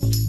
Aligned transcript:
Thank 0.00 0.16
you. 0.16 0.21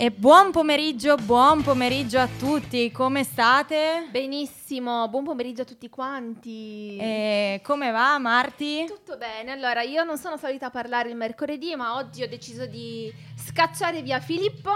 E 0.00 0.10
buon 0.10 0.50
pomeriggio, 0.50 1.14
buon 1.16 1.62
pomeriggio 1.62 2.18
a 2.18 2.26
tutti, 2.38 2.90
come 2.90 3.22
state? 3.22 4.08
Benissimo, 4.10 5.06
buon 5.08 5.24
pomeriggio 5.24 5.60
a 5.60 5.64
tutti 5.66 5.90
quanti. 5.90 6.96
E 6.96 7.60
come 7.62 7.90
va 7.90 8.16
Marti? 8.18 8.86
Tutto 8.86 9.18
bene, 9.18 9.50
allora 9.50 9.82
io 9.82 10.02
non 10.02 10.16
sono 10.16 10.38
solita 10.38 10.70
parlare 10.70 11.10
il 11.10 11.16
mercoledì, 11.16 11.76
ma 11.76 11.96
oggi 11.96 12.22
ho 12.22 12.28
deciso 12.28 12.64
di 12.64 13.12
scacciare 13.36 14.00
via 14.00 14.20
Filippo 14.20 14.70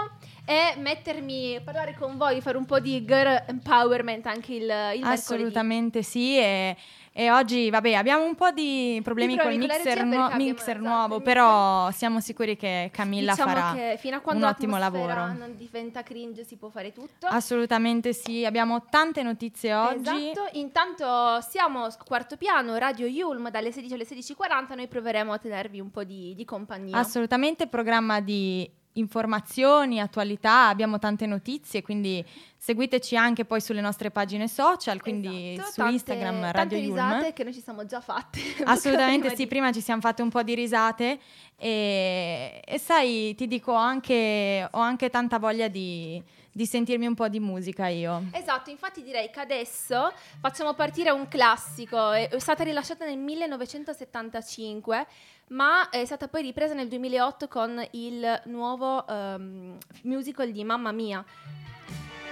e 0.45 0.79
mettermi 0.79 1.55
a 1.55 1.61
parlare 1.61 1.95
con 1.97 2.17
voi, 2.17 2.39
fare 2.39 2.57
un 2.57 2.65
po' 2.65 2.79
di 2.79 3.03
girl 3.03 3.45
empowerment 3.47 4.27
anche 4.27 4.53
il, 4.53 4.61
il 4.61 4.67
mercoledì. 4.69 5.07
Assolutamente 5.07 6.03
sì, 6.03 6.37
e 6.37 6.77
e 7.17 7.31
oggi, 7.31 7.69
vabbè, 7.69 7.93
abbiamo 7.93 8.25
un 8.25 8.35
po' 8.35 8.51
di 8.51 8.99
problemi, 9.01 9.37
con 9.37 9.49
il 9.49 9.57
mixer, 9.57 10.03
nu- 10.03 10.35
mixer 10.35 10.81
nuovo, 10.81 11.21
però 11.21 11.89
siamo 11.91 12.19
sicuri 12.19 12.57
che 12.57 12.89
Camilla 12.91 13.31
diciamo 13.31 13.53
farà 13.53 13.73
che 13.73 13.95
fino 13.97 14.17
a 14.17 14.19
quando 14.19 14.43
un 14.45 14.51
ottimo 14.51 14.77
lavoro. 14.77 15.27
non 15.27 15.53
diventa 15.55 16.03
cringe 16.03 16.43
si 16.43 16.57
può 16.57 16.67
fare 16.67 16.91
tutto. 16.91 17.27
Assolutamente 17.27 18.11
sì, 18.11 18.43
abbiamo 18.43 18.87
tante 18.89 19.23
notizie 19.23 19.73
oggi. 19.73 20.31
Esatto, 20.31 20.49
intanto 20.57 21.39
siamo 21.39 21.87
quarto 22.05 22.35
piano, 22.35 22.75
Radio 22.75 23.07
Yulm 23.07 23.49
dalle 23.49 23.71
16 23.71 23.93
alle 23.93 24.05
16.40, 24.05 24.75
noi 24.75 24.87
proveremo 24.87 25.31
a 25.31 25.37
tenervi 25.37 25.79
un 25.79 25.91
po' 25.91 26.03
di, 26.03 26.33
di 26.35 26.43
compagnia. 26.43 26.97
Assolutamente, 26.97 27.67
programma 27.67 28.19
di 28.19 28.69
informazioni, 28.95 29.99
attualità, 29.99 30.67
abbiamo 30.67 30.99
tante 30.99 31.25
notizie, 31.25 31.81
quindi 31.81 32.23
seguiteci 32.57 33.15
anche 33.15 33.45
poi 33.45 33.61
sulle 33.61 33.81
nostre 33.81 34.11
pagine 34.11 34.47
social, 34.47 35.01
quindi 35.01 35.53
esatto, 35.53 35.69
su 35.69 35.75
tante, 35.75 35.93
Instagram 35.93 36.35
Radio 36.39 36.51
tante 36.53 36.77
risate 36.77 37.21
Yulm. 37.21 37.33
che 37.33 37.43
noi 37.43 37.53
ci 37.53 37.61
siamo 37.61 37.85
già 37.85 38.01
fatte. 38.01 38.39
Assolutamente 38.65 39.19
prima 39.19 39.35
sì, 39.35 39.43
di... 39.43 39.47
prima 39.47 39.71
ci 39.71 39.81
siamo 39.81 40.01
fatte 40.01 40.21
un 40.21 40.29
po' 40.29 40.43
di 40.43 40.55
risate 40.55 41.19
e, 41.57 42.61
e 42.65 42.79
sai, 42.79 43.35
ti 43.35 43.47
dico 43.47 43.73
anche, 43.73 44.67
ho 44.69 44.79
anche 44.79 45.09
tanta 45.09 45.37
voglia 45.39 45.67
di, 45.67 46.21
di 46.51 46.65
sentirmi 46.65 47.05
un 47.05 47.15
po' 47.15 47.27
di 47.27 47.41
musica 47.41 47.87
io. 47.87 48.23
Esatto, 48.31 48.69
infatti 48.69 49.03
direi 49.03 49.29
che 49.29 49.41
adesso 49.41 50.11
facciamo 50.39 50.73
partire 50.73 51.09
un 51.11 51.27
classico, 51.27 52.11
è 52.11 52.29
stata 52.37 52.63
rilasciata 52.63 53.05
nel 53.05 53.17
1975 53.17 55.05
ma 55.49 55.89
è 55.89 56.03
stata 56.05 56.27
poi 56.27 56.41
ripresa 56.41 56.73
nel 56.73 56.87
2008 56.87 57.47
con 57.47 57.85
il 57.91 58.41
nuovo 58.45 59.05
um, 59.07 59.77
musical 60.03 60.51
di 60.51 60.63
Mamma 60.63 60.91
Mia. 60.91 61.23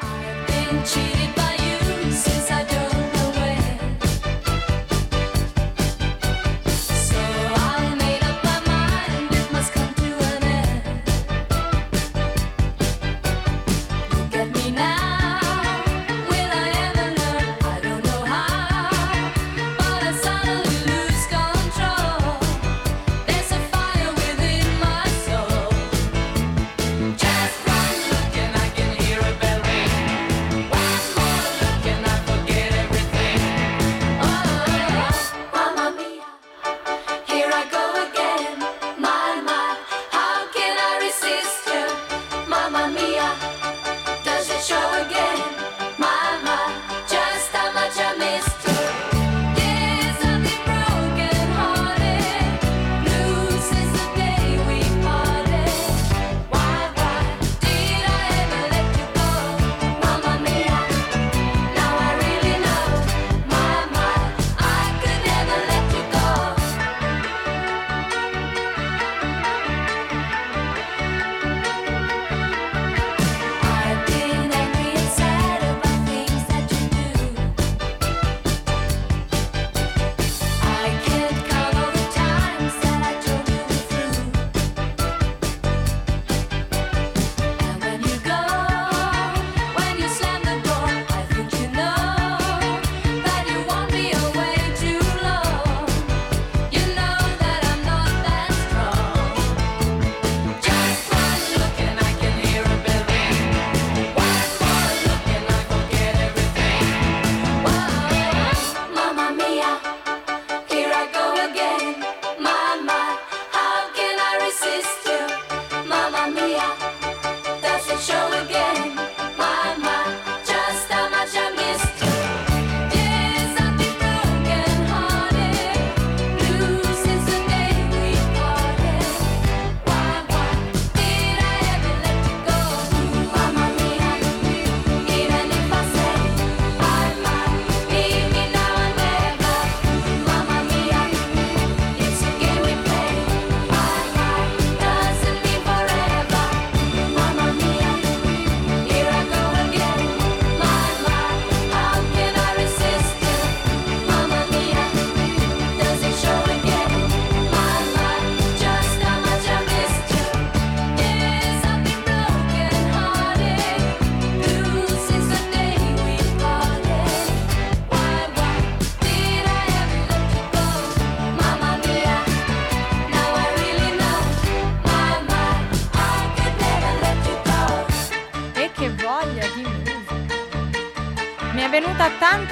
I've 0.02 0.46
been 0.48 1.63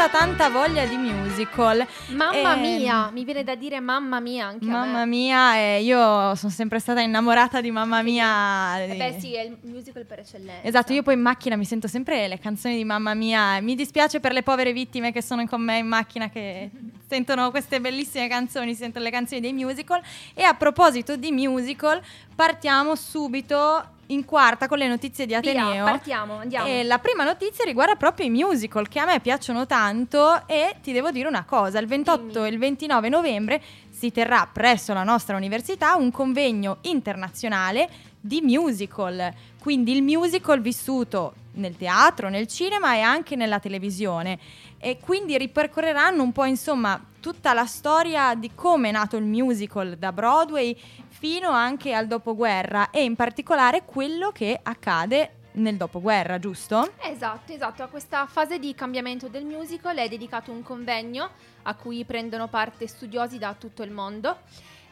tanta 0.02 0.32
tanta 0.32 0.50
voglia 0.50 0.86
di 0.86 0.96
musical. 0.96 1.86
Mamma 2.08 2.56
e... 2.56 2.60
mia, 2.60 3.12
mi 3.12 3.24
viene 3.24 3.44
da 3.44 3.54
dire 3.54 3.80
mamma 3.80 4.20
mia 4.20 4.48
anche 4.48 4.66
Mamma 4.66 5.06
mia, 5.06 5.58
eh, 5.58 5.84
io 5.84 6.34
sono 6.36 6.52
sempre 6.52 6.80
stata 6.80 7.02
innamorata 7.02 7.62
di 7.62 7.70
Mamma 7.70 8.02
mia. 8.02 8.82
Eh 8.84 8.96
beh 8.96 9.20
sì, 9.20 9.36
è 9.36 9.42
il 9.42 9.58
musical 9.62 10.06
per 10.06 10.20
eccellenza. 10.20 10.68
Esatto, 10.68 10.94
io 10.94 11.04
poi 11.04 11.14
in 11.14 11.22
macchina 11.22 11.56
mi 11.56 11.66
sento 11.66 11.88
sempre 11.88 12.28
le 12.28 12.40
canzoni 12.40 12.78
di 12.78 12.84
Mamma 12.84 13.14
mia. 13.14 13.60
Mi 13.62 13.76
dispiace 13.76 14.20
per 14.20 14.32
le 14.32 14.42
povere 14.42 14.74
vittime 14.74 15.12
che 15.12 15.22
sono 15.22 15.46
con 15.46 15.62
me 15.62 15.78
in 15.78 15.88
macchina 15.88 16.30
che 16.30 16.72
sentono 17.08 17.52
queste 17.52 17.80
bellissime 17.80 18.28
canzoni, 18.28 18.74
sentono 18.74 19.06
le 19.06 19.12
canzoni 19.12 19.40
dei 19.40 19.54
musical. 19.54 20.02
E 20.34 20.42
a 20.42 20.56
proposito 20.56 21.16
di 21.16 21.32
musical, 21.32 22.02
partiamo 22.34 22.96
subito 22.96 24.00
in 24.12 24.26
quarta 24.26 24.68
con 24.68 24.78
le 24.78 24.88
notizie 24.88 25.26
di 25.26 25.34
Ateneo. 25.34 25.72
Via, 25.72 25.84
partiamo, 25.84 26.36
andiamo. 26.40 26.68
E 26.68 26.84
la 26.84 27.00
prima 27.00 27.24
notizia 27.24 27.66
riguarda 27.66 27.96
proprio 27.96 28.26
i 28.26 28.30
musical 28.30 28.88
che 28.88 29.00
a 29.00 29.06
me 29.06 29.20
piacciono 29.20 29.66
tanto 29.66 30.48
e 30.48 30.76
ti 30.82 30.92
devo 30.92 31.12
dire 31.12 31.28
una 31.28 31.44
cosa, 31.44 31.80
il 31.80 31.88
28 31.88 32.24
Dimmi. 32.24 32.46
e 32.46 32.50
il 32.50 32.58
29 32.58 33.10
novembre 33.10 33.62
si 33.90 34.12
terrà 34.12 34.48
presso 34.52 34.94
la 34.94 35.04
nostra 35.04 35.36
università 35.36 35.96
un 35.96 36.12
convegno 36.12 36.78
internazionale 36.82 37.90
di 38.20 38.42
musical, 38.42 39.34
quindi 39.60 39.94
il 39.94 40.04
musical 40.04 40.62
vissuto 40.62 41.34
nel 41.54 41.76
teatro, 41.76 42.30
nel 42.30 42.48
cinema 42.48 42.96
e 42.96 43.02
anche 43.02 43.36
nella 43.36 43.60
televisione 43.60 44.40
e 44.78 44.98
quindi 45.00 45.38
ripercorreranno 45.38 46.22
un 46.22 46.32
po' 46.32 46.46
insomma 46.46 47.00
tutta 47.20 47.54
la 47.54 47.66
storia 47.66 48.34
di 48.36 48.52
come 48.56 48.90
è 48.90 48.92
nato 48.92 49.18
il 49.18 49.26
musical 49.26 49.96
da 49.98 50.12
Broadway 50.12 50.76
fino 51.22 51.52
anche 51.52 51.94
al 51.94 52.08
dopoguerra 52.08 52.90
e 52.90 53.04
in 53.04 53.16
particolare 53.16 53.84
quello 53.86 54.32
che 54.32 54.60
accade 54.60 55.34
nel 55.52 55.78
dopoguerra, 55.78 56.40
giusto? 56.40 56.94
Esatto, 56.98 57.54
esatto. 57.54 57.84
A 57.84 57.88
questa 57.90 58.26
fase 58.26 58.58
di 58.58 58.74
cambiamento 58.74 59.28
del 59.28 59.46
musical 59.46 59.98
è 59.98 60.10
dedicato 60.10 60.52
un 60.52 60.64
convegno 60.64 61.30
a 61.62 61.76
cui 61.76 62.04
prendono 62.06 62.48
parte 62.48 62.88
studiosi 62.88 63.38
da 63.38 63.54
tutto 63.54 63.84
il 63.84 63.92
mondo. 63.92 64.40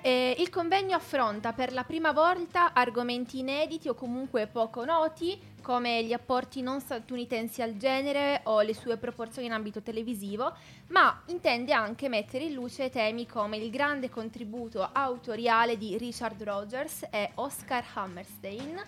E 0.02 0.36
il 0.40 0.50
convegno 0.50 0.96
affronta 0.96 1.52
per 1.52 1.74
la 1.74 1.84
prima 1.84 2.14
volta 2.14 2.74
argomenti 2.74 3.40
inediti 3.40 3.90
o 3.90 3.96
comunque 3.96 4.48
poco 4.48 4.86
noti, 4.86 5.38
come 5.62 6.04
gli 6.06 6.14
apporti 6.14 6.62
non 6.62 6.80
statunitensi 6.80 7.62
al 7.62 7.76
genere 7.76 8.40
o 8.44 8.62
le 8.62 8.74
sue 8.74 8.96
proporzioni 8.96 9.48
in 9.48 9.54
ambito 9.54 9.82
televisivo, 9.82 10.54
ma 10.88 11.22
intende 11.26 11.74
anche 11.74 12.08
mettere 12.08 12.46
in 12.46 12.54
luce 12.54 12.90
temi 12.90 13.28
come 13.28 13.58
il 13.58 13.70
grande 13.70 14.10
contributo 14.10 14.88
autoriale 14.90 15.78
di 15.78 15.98
Richard 15.98 16.42
Rogers 16.42 17.06
e 17.12 17.32
Oscar 17.36 17.84
Hammerstein, 17.94 18.82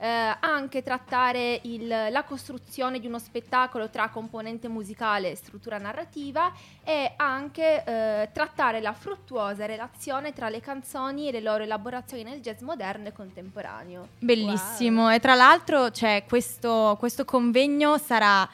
eh, 0.00 0.36
anche 0.40 0.82
trattare 0.82 1.60
il- 1.64 1.86
la 1.88 2.22
costruzione 2.22 3.00
di 3.00 3.06
uno 3.06 3.18
spettacolo 3.18 3.90
tra 3.90 4.08
componente 4.10 4.68
musicale 4.68 5.30
e 5.32 5.34
struttura 5.36 5.78
narrativa 5.78 6.52
e 6.84 7.14
anche 7.16 7.82
eh, 7.84 8.28
trattare 8.32 8.80
la 8.80 8.92
fruttuosa 8.92 9.66
relazione 9.66 10.32
tra 10.32 10.48
le 10.48 10.60
canzoni 10.60 11.28
e 11.28 11.32
le 11.32 11.40
loro 11.40 11.64
elaborazioni 11.64 12.22
nel 12.22 12.40
jazz 12.40 12.60
moderno 12.62 13.08
e 13.08 13.12
contemporaneo. 13.12 14.08
Bellissimo. 14.20 15.10
E 15.10 15.18
tra 15.20 15.34
l'altro 15.34 15.90
c'è 15.90 16.24
questo, 16.28 16.96
questo 16.98 17.24
convegno 17.24 17.98
sarà 17.98 18.48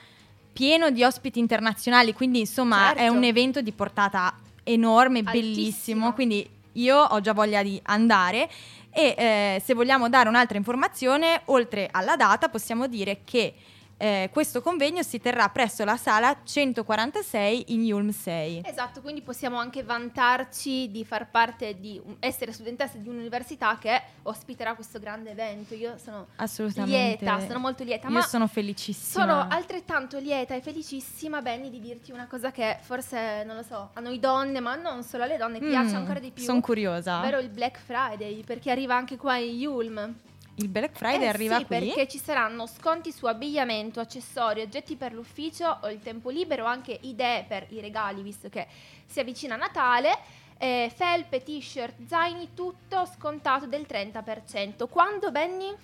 pieno 0.53 0.91
di 0.91 1.03
ospiti 1.03 1.39
internazionali, 1.41 2.13
quindi 2.15 2.39
insomma 2.41 2.87
Certo. 2.89 3.01
è 3.03 3.09
un 3.09 3.25
evento 3.25 3.61
di 3.61 3.73
portata 3.73 4.33
enorme, 4.63 5.19
Altissima. 5.19 5.43
bellissimo. 5.43 6.13
Quindi 6.15 6.49
io 6.73 6.97
ho 6.99 7.21
già 7.21 7.33
voglia 7.33 7.63
di 7.63 7.79
andare. 7.85 8.49
E 8.95 9.15
eh, 9.19 9.63
se 9.65 9.75
vogliamo 9.75 10.09
dare 10.09 10.29
un'altra 10.29 10.57
informazione, 10.57 11.43
oltre 11.47 11.89
alla 11.91 12.15
data, 12.15 12.49
possiamo 12.49 12.87
dire 12.87 13.23
che 13.25 13.55
eh, 13.97 14.29
questo 14.33 14.61
convegno 14.61 15.03
si 15.03 15.21
terrà 15.21 15.49
presso 15.49 15.85
la 15.85 15.97
sala 15.97 16.37
146 16.45 17.65
in 17.69 17.85
Yulm 17.85 18.11
6. 18.11 18.63
Esatto, 18.65 19.01
quindi 19.01 19.23
possiamo 19.23 19.59
anche 19.59 19.83
vantarci 19.83 20.91
di 20.91 21.05
far 21.05 21.31
parte 21.31 21.79
di 21.79 22.01
essere 22.21 22.53
studentesse 22.53 23.01
di 23.01 23.09
un'università 23.09 23.77
che 23.79 24.01
ospiterà 24.23 24.75
questo 24.75 24.99
grande 24.99 25.31
evento. 25.31 25.75
Io 25.75 25.97
sono 25.99 26.27
lieta, 26.85 27.41
sono 27.47 27.59
molto 27.59 27.85
lieta, 27.85 28.09
Io 28.09 28.23
sono 28.23 28.47
felicissima. 28.47 29.25
Sono 29.25 29.47
altrettanto 29.49 30.19
lieta 30.19 30.55
e 30.55 30.61
felicissima, 30.61 31.41
Benny, 31.43 31.71
di 31.71 31.81
dirti 31.81 32.13
una 32.13 32.27
cosa 32.27 32.51
che 32.51 32.79
forse, 32.81 33.45
non 33.45 33.57
lo 33.57 33.63
so, 33.63 33.91
a 33.95 34.01
noi 34.01 34.19
donne, 34.19 34.61
ma 34.61 34.75
non 34.75 35.03
solo 35.03 35.25
alle 35.25 35.37
donne, 35.37 35.59
piace 35.59 35.95
ancora 35.97 36.19
di 36.19 36.31
più. 36.31 36.43
Sono 36.43 36.59
Mm, 36.59 36.61
curiosa. 36.63 37.19
Ovvero 37.19 37.39
il 37.39 37.49
Black 37.49 37.79
Friday, 37.79 38.43
perché 38.45 38.71
arriva 38.71 38.95
anche 38.95 39.17
qua 39.17 39.37
in 39.37 39.57
Yulm. 39.59 40.15
Il 40.57 40.69
Black 40.69 40.97
Friday 40.97 41.25
Eh 41.25 41.29
arriva 41.29 41.59
sì, 41.59 41.65
qui. 41.65 41.79
perché 41.79 42.07
ci 42.09 42.19
saranno 42.19 42.67
sconti 42.67 43.11
su 43.11 43.27
abbigliamento, 43.27 43.99
accessori, 44.01 44.61
oggetti 44.61 44.95
per 44.95 45.13
l'ufficio 45.13 45.79
o 45.83 45.91
il 45.91 46.01
tempo 46.01 46.31
libero, 46.31 46.65
anche 46.65 46.97
idee 47.03 47.45
per 47.45 47.67
i 47.71 47.81
regali, 47.81 48.23
visto 48.23 48.49
che 48.49 48.67
si 49.07 49.19
avvicina 49.21 49.57
Natale. 49.57 50.19
eh, 50.57 50.91
felpe, 50.95 51.43
t-shirt, 51.43 52.07
zaini, 52.07 52.51
tutto 52.55 53.05
scontato 53.07 53.67
del 53.67 53.85
30%. 53.89 54.89
Quando, 54.89 55.33
Benny? 55.33 55.75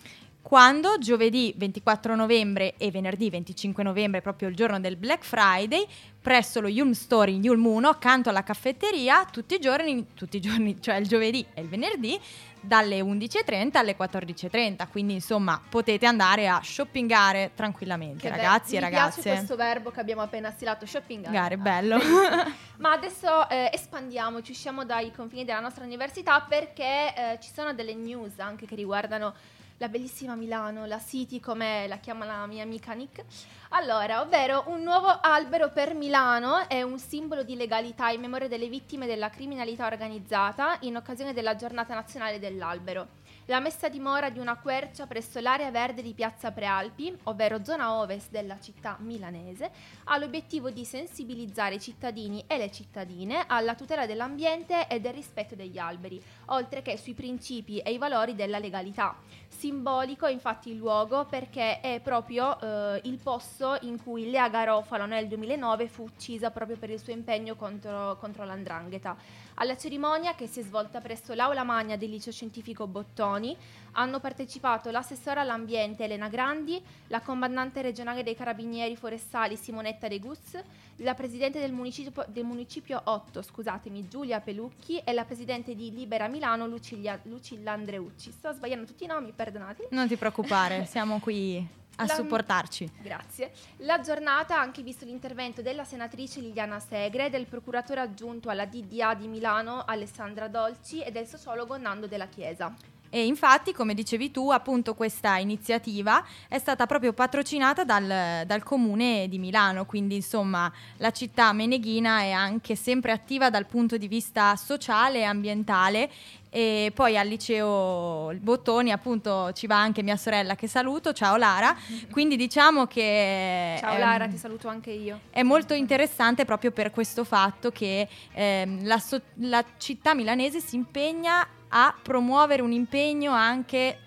Quando 0.42 0.96
giovedì 0.98 1.52
24 1.56 2.16
novembre 2.16 2.74
e 2.78 2.90
venerdì 2.90 3.28
25 3.30 3.82
novembre, 3.82 4.22
proprio 4.22 4.48
il 4.48 4.56
giorno 4.56 4.80
del 4.80 4.96
Black 4.96 5.22
Friday, 5.22 5.86
presso 6.20 6.60
lo 6.60 6.68
Yulm 6.68 6.92
Store 6.92 7.30
in 7.30 7.42
Yulm 7.44 7.66
1, 7.66 7.88
accanto 7.88 8.30
alla 8.30 8.42
caffetteria, 8.42 9.26
tutti 9.30 9.54
i 9.54 9.58
giorni, 9.58 10.08
tutti 10.14 10.38
i 10.38 10.40
giorni, 10.40 10.80
cioè 10.80 10.96
il 10.96 11.06
giovedì 11.06 11.44
e 11.54 11.60
il 11.60 11.68
venerdì, 11.68 12.18
dalle 12.60 13.00
11.30 13.00 13.76
alle 13.76 13.96
14.30. 13.96 14.88
Quindi 14.88 15.14
insomma 15.14 15.60
potete 15.68 16.06
andare 16.06 16.48
a 16.48 16.60
shoppingare 16.62 17.52
tranquillamente, 17.54 18.22
Che 18.22 18.28
ragazzi 18.28 18.76
e 18.76 18.78
mi 18.78 18.84
ragazze. 18.84 19.20
piace 19.20 19.36
questo 19.36 19.56
verbo 19.56 19.90
che 19.90 20.00
abbiamo 20.00 20.22
appena 20.22 20.50
stilato, 20.50 20.86
shopping. 20.86 21.30
Gare, 21.30 21.58
bello. 21.58 21.98
Ma 22.78 22.92
adesso 22.92 23.48
eh, 23.48 23.70
espandiamo, 23.72 24.40
ci 24.40 24.52
usciamo 24.52 24.84
dai 24.84 25.12
confini 25.12 25.44
della 25.44 25.60
nostra 25.60 25.84
università 25.84 26.40
perché 26.48 27.14
eh, 27.14 27.38
ci 27.40 27.50
sono 27.52 27.74
delle 27.74 27.94
news 27.94 28.38
anche 28.38 28.66
che 28.66 28.74
riguardano 28.74 29.34
la 29.80 29.88
bellissima 29.88 30.34
Milano, 30.34 30.84
la 30.84 31.00
City 31.00 31.40
come 31.40 31.86
la 31.88 31.96
chiama 31.96 32.26
la 32.26 32.44
mia 32.44 32.62
amica 32.62 32.92
Nick. 32.92 33.24
Allora, 33.70 34.20
ovvero 34.20 34.64
un 34.66 34.82
nuovo 34.82 35.08
albero 35.08 35.70
per 35.70 35.94
Milano 35.94 36.68
è 36.68 36.82
un 36.82 36.98
simbolo 36.98 37.42
di 37.44 37.56
legalità 37.56 38.10
in 38.10 38.20
memoria 38.20 38.46
delle 38.46 38.68
vittime 38.68 39.06
della 39.06 39.30
criminalità 39.30 39.86
organizzata 39.86 40.76
in 40.80 40.96
occasione 40.96 41.32
della 41.32 41.56
giornata 41.56 41.94
nazionale 41.94 42.38
dell'albero. 42.38 43.08
La 43.50 43.58
messa 43.58 43.88
a 43.88 43.90
dimora 43.90 44.30
di 44.30 44.38
una 44.38 44.56
quercia 44.58 45.08
presso 45.08 45.40
l'area 45.40 45.72
verde 45.72 46.02
di 46.02 46.14
Piazza 46.14 46.52
Prealpi, 46.52 47.12
ovvero 47.24 47.64
zona 47.64 47.94
ovest 47.98 48.30
della 48.30 48.60
città 48.60 48.96
milanese, 49.00 49.72
ha 50.04 50.16
l'obiettivo 50.18 50.70
di 50.70 50.84
sensibilizzare 50.84 51.74
i 51.74 51.80
cittadini 51.80 52.44
e 52.46 52.56
le 52.58 52.70
cittadine 52.70 53.42
alla 53.48 53.74
tutela 53.74 54.06
dell'ambiente 54.06 54.86
e 54.86 55.00
del 55.00 55.14
rispetto 55.14 55.56
degli 55.56 55.78
alberi, 55.78 56.22
oltre 56.46 56.80
che 56.80 56.96
sui 56.96 57.14
principi 57.14 57.78
e 57.78 57.90
i 57.90 57.98
valori 57.98 58.36
della 58.36 58.60
legalità. 58.60 59.16
Simbolico 59.48 60.28
infatti 60.28 60.70
il 60.70 60.76
luogo 60.76 61.24
perché 61.24 61.80
è 61.80 61.98
proprio 62.00 62.56
eh, 62.60 63.00
il 63.02 63.18
posto 63.18 63.78
in 63.80 64.00
cui 64.00 64.30
Lea 64.30 64.48
Garofalo 64.48 65.06
nel 65.06 65.26
2009 65.26 65.88
fu 65.88 66.04
uccisa 66.04 66.52
proprio 66.52 66.76
per 66.76 66.90
il 66.90 67.00
suo 67.00 67.12
impegno 67.12 67.56
contro, 67.56 68.16
contro 68.20 68.44
l'andrangheta. 68.44 69.16
Alla 69.60 69.76
cerimonia, 69.76 70.34
che 70.34 70.46
si 70.46 70.60
è 70.60 70.62
svolta 70.62 71.02
presso 71.02 71.34
l'Aula 71.34 71.64
Magna 71.64 71.96
del 71.96 72.08
Liceo 72.08 72.32
Scientifico 72.32 72.86
Bottoni, 72.86 73.54
hanno 73.92 74.18
partecipato 74.18 74.90
l'assessora 74.90 75.42
all'ambiente 75.42 76.04
Elena 76.04 76.30
Grandi, 76.30 76.82
la 77.08 77.20
comandante 77.20 77.82
regionale 77.82 78.22
dei 78.22 78.34
carabinieri 78.34 78.96
forestali 78.96 79.56
Simonetta 79.56 80.08
De 80.08 80.18
Gus, 80.18 80.58
la 80.96 81.12
presidente 81.12 81.60
del 81.60 81.72
municipio, 81.72 82.24
del 82.28 82.44
municipio 82.44 83.02
8, 83.04 83.42
scusatemi, 83.42 84.08
Giulia 84.08 84.40
Pelucchi 84.40 84.96
e 84.96 85.12
la 85.12 85.26
presidente 85.26 85.74
di 85.74 85.92
Libera 85.92 86.26
Milano 86.26 86.66
Lucilia, 86.66 87.20
Lucilla 87.24 87.72
Andreucci. 87.72 88.32
Sto 88.32 88.52
sbagliando 88.52 88.86
tutti 88.86 89.04
i 89.04 89.08
nomi, 89.08 89.30
perdonati. 89.32 89.88
non 89.90 90.08
ti 90.08 90.16
preoccupare, 90.16 90.86
siamo 90.86 91.20
qui 91.20 91.79
a 92.00 92.06
La- 92.06 92.14
supportarci. 92.14 92.90
Grazie. 93.02 93.52
La 93.78 94.00
giornata 94.00 94.56
ha 94.56 94.60
anche 94.60 94.82
visto 94.82 95.04
l'intervento 95.04 95.60
della 95.62 95.84
senatrice 95.84 96.40
Liliana 96.40 96.80
Segre, 96.80 97.28
del 97.30 97.46
procuratore 97.46 98.00
aggiunto 98.00 98.48
alla 98.48 98.64
DDA 98.66 99.14
di 99.14 99.28
Milano 99.28 99.82
Alessandra 99.84 100.48
Dolci 100.48 101.02
e 101.02 101.10
del 101.10 101.26
sociologo 101.26 101.76
Nando 101.76 102.06
della 102.06 102.26
Chiesa. 102.28 102.74
E 103.10 103.26
infatti, 103.26 103.72
come 103.72 103.92
dicevi 103.92 104.30
tu, 104.30 104.50
appunto 104.50 104.94
questa 104.94 105.36
iniziativa 105.38 106.24
è 106.48 106.58
stata 106.58 106.86
proprio 106.86 107.12
patrocinata 107.12 107.82
dal, 107.82 108.46
dal 108.46 108.62
comune 108.62 109.26
di 109.28 109.38
Milano, 109.38 109.84
quindi 109.84 110.14
insomma 110.14 110.72
la 110.98 111.10
città 111.10 111.52
meneghina 111.52 112.20
è 112.20 112.30
anche 112.30 112.76
sempre 112.76 113.10
attiva 113.10 113.50
dal 113.50 113.66
punto 113.66 113.96
di 113.96 114.06
vista 114.06 114.54
sociale 114.54 115.18
e 115.18 115.24
ambientale. 115.24 116.10
E 116.52 116.90
poi 116.92 117.16
al 117.16 117.28
liceo 117.28 118.34
Bottoni 118.40 118.90
appunto 118.90 119.52
ci 119.52 119.68
va 119.68 119.80
anche 119.80 120.02
mia 120.02 120.16
sorella 120.16 120.56
che 120.56 120.66
saluto, 120.66 121.12
ciao 121.12 121.36
Lara, 121.36 121.76
quindi 122.10 122.34
diciamo 122.34 122.86
che... 122.86 123.76
Ciao 123.78 123.96
Lara, 123.96 124.26
ti 124.26 124.36
saluto 124.36 124.66
anche 124.66 124.90
io. 124.90 125.20
è 125.30 125.44
molto 125.44 125.74
interessante 125.74 126.44
proprio 126.44 126.72
per 126.72 126.90
questo 126.90 127.22
fatto 127.22 127.70
che 127.70 128.08
ehm, 128.32 128.84
la, 128.84 128.98
so- 128.98 129.22
la 129.34 129.64
città 129.78 130.12
milanese 130.12 130.60
si 130.60 130.74
impegna 130.74 131.46
a 131.70 131.94
promuovere 132.02 132.62
un 132.62 132.72
impegno 132.72 133.32
anche 133.32 133.98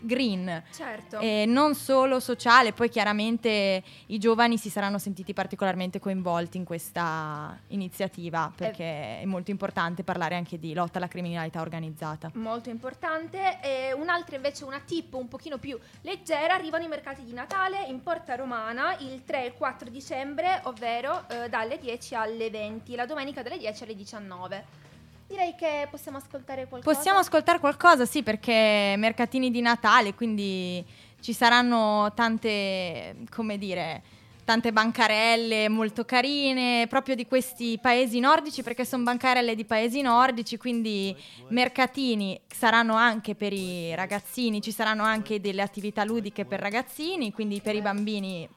green. 0.00 0.62
Certo. 0.72 1.18
E 1.18 1.44
non 1.46 1.74
solo 1.74 2.20
sociale, 2.20 2.72
poi 2.72 2.88
chiaramente 2.88 3.82
i 4.06 4.18
giovani 4.18 4.56
si 4.56 4.70
saranno 4.70 4.98
sentiti 4.98 5.32
particolarmente 5.32 5.98
coinvolti 6.00 6.56
in 6.56 6.64
questa 6.64 7.58
iniziativa 7.68 8.52
perché 8.54 9.20
è 9.20 9.24
molto 9.24 9.50
importante 9.50 10.02
parlare 10.02 10.34
anche 10.34 10.58
di 10.58 10.74
lotta 10.74 10.98
alla 10.98 11.08
criminalità 11.08 11.60
organizzata. 11.60 12.30
Molto 12.34 12.70
importante. 12.70 13.58
E 13.62 13.92
un'altra 13.92 14.36
invece, 14.36 14.64
una 14.64 14.80
tip 14.80 15.14
un 15.14 15.28
pochino 15.28 15.58
più 15.58 15.78
leggera, 16.02 16.54
arrivano 16.54 16.84
i 16.84 16.88
mercati 16.88 17.22
di 17.24 17.32
Natale 17.32 17.84
in 17.84 18.02
Porta 18.02 18.34
Romana 18.34 18.96
il 18.98 19.24
3 19.24 19.42
e 19.42 19.46
il 19.46 19.54
4 19.54 19.90
dicembre, 19.90 20.60
ovvero 20.64 21.24
eh, 21.28 21.48
dalle 21.48 21.78
10 21.78 22.14
alle 22.14 22.50
20, 22.50 22.94
la 22.94 23.06
domenica 23.06 23.42
dalle 23.42 23.58
10 23.58 23.82
alle 23.84 23.94
19. 23.94 24.88
Direi 25.30 25.54
che 25.54 25.86
possiamo 25.88 26.18
ascoltare 26.18 26.66
qualcosa. 26.66 26.96
Possiamo 26.96 27.20
ascoltare 27.20 27.60
qualcosa, 27.60 28.04
sì, 28.04 28.24
perché 28.24 28.94
mercatini 28.96 29.52
di 29.52 29.60
Natale, 29.60 30.12
quindi 30.12 30.84
ci 31.20 31.32
saranno 31.32 32.10
tante, 32.16 33.14
come 33.30 33.56
dire, 33.56 34.02
tante 34.44 34.72
bancarelle 34.72 35.68
molto 35.68 36.04
carine, 36.04 36.86
proprio 36.88 37.14
di 37.14 37.26
questi 37.26 37.78
paesi 37.80 38.18
nordici, 38.18 38.64
perché 38.64 38.84
sono 38.84 39.04
bancarelle 39.04 39.54
di 39.54 39.64
paesi 39.64 40.00
nordici, 40.00 40.56
quindi 40.56 41.16
mercatini 41.50 42.40
saranno 42.48 42.94
anche 42.94 43.36
per 43.36 43.52
i 43.52 43.94
ragazzini, 43.94 44.60
ci 44.60 44.72
saranno 44.72 45.04
anche 45.04 45.40
delle 45.40 45.62
attività 45.62 46.02
ludiche 46.02 46.44
per 46.44 46.58
ragazzini, 46.58 47.32
quindi 47.32 47.60
per 47.60 47.76
i 47.76 47.80
bambini 47.80 48.48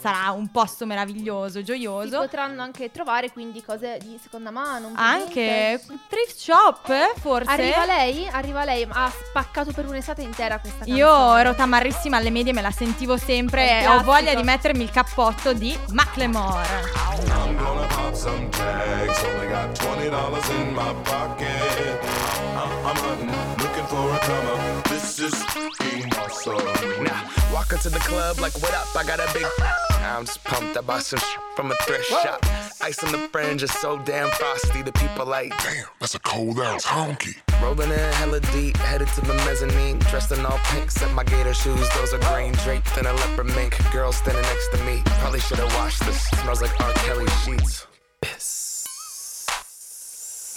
sarà 0.00 0.30
un 0.30 0.48
posto 0.50 0.86
meraviglioso, 0.86 1.58
Si 1.58 1.64
gioioso. 1.64 2.18
potranno 2.18 2.62
anche 2.62 2.90
trovare 2.90 3.30
quindi 3.30 3.62
cose 3.62 3.98
di 4.00 4.18
seconda 4.22 4.50
mano. 4.50 4.88
un 4.88 4.94
po' 4.94 5.00
Anche 5.00 5.80
thrift 6.08 6.36
shop, 6.36 6.88
eh, 6.88 7.12
forse. 7.20 7.50
Arriva 7.50 7.84
lei, 7.84 8.28
arriva 8.30 8.64
lei, 8.64 8.86
ha 8.88 9.10
spaccato 9.28 9.72
per 9.72 9.86
un'estate 9.86 10.22
intera 10.22 10.58
questa 10.58 10.78
canzone. 10.84 10.98
Io 10.98 11.36
ero 11.36 11.54
tamarrissima 11.54 12.16
alle 12.16 12.30
medie, 12.30 12.52
me 12.52 12.62
la 12.62 12.70
sentivo 12.70 13.16
sempre 13.16 13.66
È 13.68 13.82
e 13.82 13.88
ho 13.88 14.02
voglia 14.02 14.34
di 14.34 14.42
mettermi 14.42 14.82
il 14.82 14.90
cappotto 14.90 15.52
di 15.52 15.76
Macklemore. 15.88 16.66
I'm 22.90 23.57
gonna 23.90 24.18
pop 24.18 24.24
some 24.24 24.28
tags. 24.28 24.28
Only 24.28 24.28
got 24.28 24.28
twenty 24.28 24.28
dollars 24.28 24.28
in 24.28 24.28
my 24.28 24.28
pocket. 24.28 24.28
I'm, 24.28 24.28
I'm 24.28 24.28
hunting, 24.28 24.28
looking 24.28 24.28
for 24.28 24.28
a 24.28 24.28
come 24.28 24.46
up. 24.46 24.84
This 24.88 25.18
is 25.18 25.34
fucking 25.44 26.12
awesome. 26.14 27.04
Now, 27.04 27.30
walk 27.52 27.72
into 27.72 27.90
the 27.90 27.98
club 28.00 28.38
like, 28.40 28.54
what 28.62 28.74
up? 28.74 28.94
I 28.96 29.04
got 29.04 29.20
a 29.20 29.32
big. 29.34 29.46
I'm 30.00 30.24
just 30.24 30.42
pumped. 30.44 30.76
I 30.76 30.80
bought 30.80 31.02
some 31.02 31.18
sh- 31.18 31.36
from 31.56 31.70
a 31.70 31.74
thrift 31.82 32.06
shop. 32.06 32.44
Ice 32.80 33.02
on 33.02 33.12
the 33.12 33.18
fringe 33.28 33.62
is 33.62 33.72
so 33.72 33.98
damn 33.98 34.30
frosty. 34.30 34.82
The 34.82 34.92
people 34.92 35.26
like, 35.26 35.50
Damn, 35.58 35.86
that's 36.00 36.14
a 36.14 36.20
cold 36.20 36.58
ass 36.60 36.86
honky. 36.86 37.36
rolling 37.60 37.90
in 37.90 37.98
hella 38.14 38.40
deep, 38.52 38.76
headed 38.78 39.08
to 39.08 39.20
the 39.22 39.34
mezzanine. 39.44 39.98
Dressed 40.10 40.32
in 40.32 40.46
all 40.46 40.58
pink, 40.66 40.90
set 40.90 41.12
my 41.12 41.24
gator 41.24 41.52
shoes. 41.52 41.88
Those 41.96 42.14
are 42.14 42.20
green 42.32 42.52
draped 42.64 42.96
in 42.96 43.06
a 43.06 43.12
leopard 43.12 43.46
mink. 43.54 43.76
Girl 43.92 44.12
standing 44.12 44.42
next 44.42 44.68
to 44.72 44.84
me. 44.84 45.02
Probably 45.20 45.40
should 45.40 45.58
have 45.58 45.74
washed 45.74 46.04
this. 46.06 46.22
Smells 46.40 46.62
like 46.62 46.80
R. 46.80 46.92
Kelly 46.94 47.26
sheets. 47.44 47.87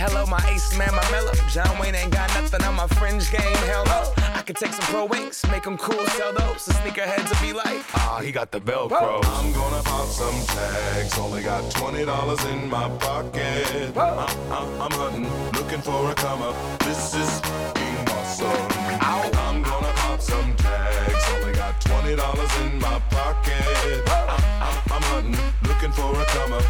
Hello, 0.00 0.24
my 0.24 0.40
ace 0.48 0.78
man, 0.78 0.94
my 0.94 1.10
mellow. 1.10 1.34
John 1.50 1.78
Wayne 1.78 1.94
ain't 1.94 2.10
got 2.10 2.32
nothing 2.32 2.62
on 2.64 2.74
my 2.74 2.86
fringe 2.86 3.30
game. 3.30 3.60
Hell 3.68 3.84
no. 3.84 4.14
I 4.32 4.40
could 4.40 4.56
take 4.56 4.72
some 4.72 4.86
pro 4.86 5.04
wings, 5.04 5.44
make 5.50 5.64
them 5.64 5.76
cool, 5.76 6.06
sell 6.16 6.32
those. 6.32 6.64
The 6.64 6.72
sneakerheads 6.72 7.28
will 7.28 7.46
be 7.46 7.52
like, 7.52 7.84
ah, 7.94 8.18
he 8.24 8.32
got 8.32 8.50
the 8.50 8.62
Velcro. 8.62 9.20
I'm 9.22 9.52
gonna 9.52 9.82
pop 9.82 10.06
some 10.08 10.40
tags. 10.56 11.18
Only 11.18 11.42
got 11.42 11.70
twenty 11.70 12.06
dollars 12.06 12.42
in 12.46 12.70
my 12.70 12.88
pocket. 12.96 13.94
I'm, 13.94 14.18
I'm, 14.50 14.80
I'm 14.80 14.90
hunting, 14.92 15.28
looking 15.52 15.82
for 15.82 16.10
a 16.10 16.14
come 16.14 16.40
up. 16.40 16.56
This 16.78 17.14
is 17.14 17.42
being 17.74 18.08
awesome. 18.08 18.56
I'm 19.02 19.62
gonna 19.62 19.92
pop 19.96 20.22
some 20.22 20.56
tags. 20.56 21.24
Only 21.34 21.52
got 21.52 21.78
twenty 21.78 22.16
dollars 22.16 22.52
in 22.62 22.78
my 22.78 22.98
pocket. 23.10 24.08
I'm, 24.08 24.30
I'm, 24.64 24.92
I'm 24.92 25.02
hunting, 25.12 25.38
looking 25.68 25.92
for 25.92 26.18
a 26.18 26.24
come 26.24 26.54
up. 26.54 26.69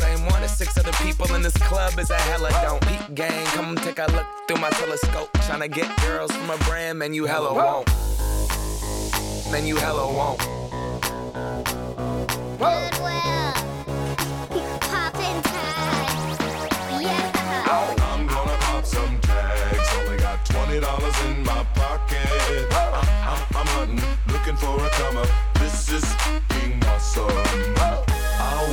same 0.00 0.24
one 0.26 0.42
as 0.42 0.56
six 0.56 0.76
other 0.78 0.92
people 1.04 1.32
in 1.34 1.42
this 1.42 1.56
club 1.68 1.98
is 1.98 2.10
a 2.10 2.18
hella 2.30 2.50
don't. 2.62 2.80
Peak 2.86 3.14
gang, 3.14 3.46
come 3.56 3.76
take 3.76 3.98
a 3.98 4.06
look 4.12 4.26
through 4.46 4.60
my 4.60 4.70
telescope. 4.70 5.30
Tryna 5.46 5.70
get 5.72 5.88
girls 6.02 6.32
from 6.32 6.50
a 6.50 6.56
brand, 6.64 6.98
man, 6.98 7.14
you 7.14 7.26
hella 7.26 7.52
won't. 7.54 7.88
Man, 9.52 9.64
you 9.66 9.76
hella 9.76 10.06
won't. 10.12 10.40
Goodwill. 12.58 13.52
Poppin' 14.80 15.42
tags. 15.42 16.38
Yeah. 17.00 17.62
I'm 18.10 18.26
gonna 18.26 18.56
pop 18.60 18.84
some 18.84 19.20
tags. 19.20 19.88
Only 19.98 20.18
got 20.18 20.44
twenty 20.44 20.80
dollars 20.80 21.16
in 21.26 21.44
my 21.44 21.64
pocket. 21.74 22.66
I'm, 22.72 22.94
I'm, 23.30 23.40
I'm 23.54 23.66
hunting, 23.76 24.02
looking 24.32 24.56
for 24.56 24.84
a 24.84 24.90
come 24.90 25.16
up. 25.18 25.28
This 25.60 25.92
is 25.92 26.04
fucking 26.04 26.82
awesome. 26.86 28.05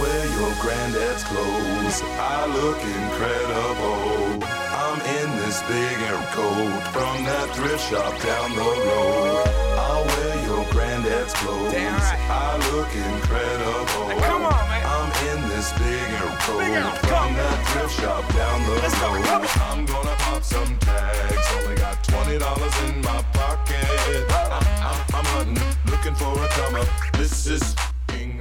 I'll 0.04 0.10
wear 0.10 0.26
your 0.26 0.54
granddad's 0.60 1.24
clothes. 1.24 2.02
I 2.20 2.46
look 2.52 2.76
incredible. 2.84 4.44
I'm 4.76 5.00
in 5.00 5.30
this 5.40 5.64
big 5.64 5.96
air 6.04 6.20
coat 6.36 6.84
from 6.92 7.24
that 7.24 7.56
thrift 7.56 7.90
shop 7.90 8.12
down 8.20 8.52
the 8.52 8.68
road. 8.84 9.48
I'll 9.80 10.04
wear 10.04 10.44
your 10.44 10.66
granddad's 10.74 11.34
clothes. 11.36 11.72
Damn 11.72 11.96
right. 11.96 12.20
I 12.28 12.58
look 12.76 12.92
incredible. 12.92 14.20
come 14.28 14.44
on, 14.44 14.68
man. 14.68 14.84
I'm 14.84 15.10
in 15.32 15.48
this 15.48 15.72
big 15.80 16.12
air 16.20 16.36
coat 16.44 16.60
air 16.60 16.92
from 17.08 17.34
that 17.40 17.60
thrift 17.72 17.96
shop 17.96 18.28
down 18.36 18.60
the 18.68 18.76
road. 18.76 19.48
I'm 19.72 19.86
gonna 19.86 20.16
pop 20.20 20.44
some 20.44 20.78
tags. 20.80 21.48
Only 21.64 21.76
got 21.78 22.04
twenty 22.04 22.38
dollars 22.38 22.76
in 22.90 23.00
my 23.04 23.24
pocket. 23.32 24.28
I'm, 24.52 24.68
I'm, 24.84 25.00
I'm 25.16 25.26
hunting, 25.32 25.64
looking 25.88 26.16
for 26.16 26.36
a 26.44 26.48
come 26.50 26.76
up. 26.76 26.88
This 27.14 27.48
is 27.48 27.74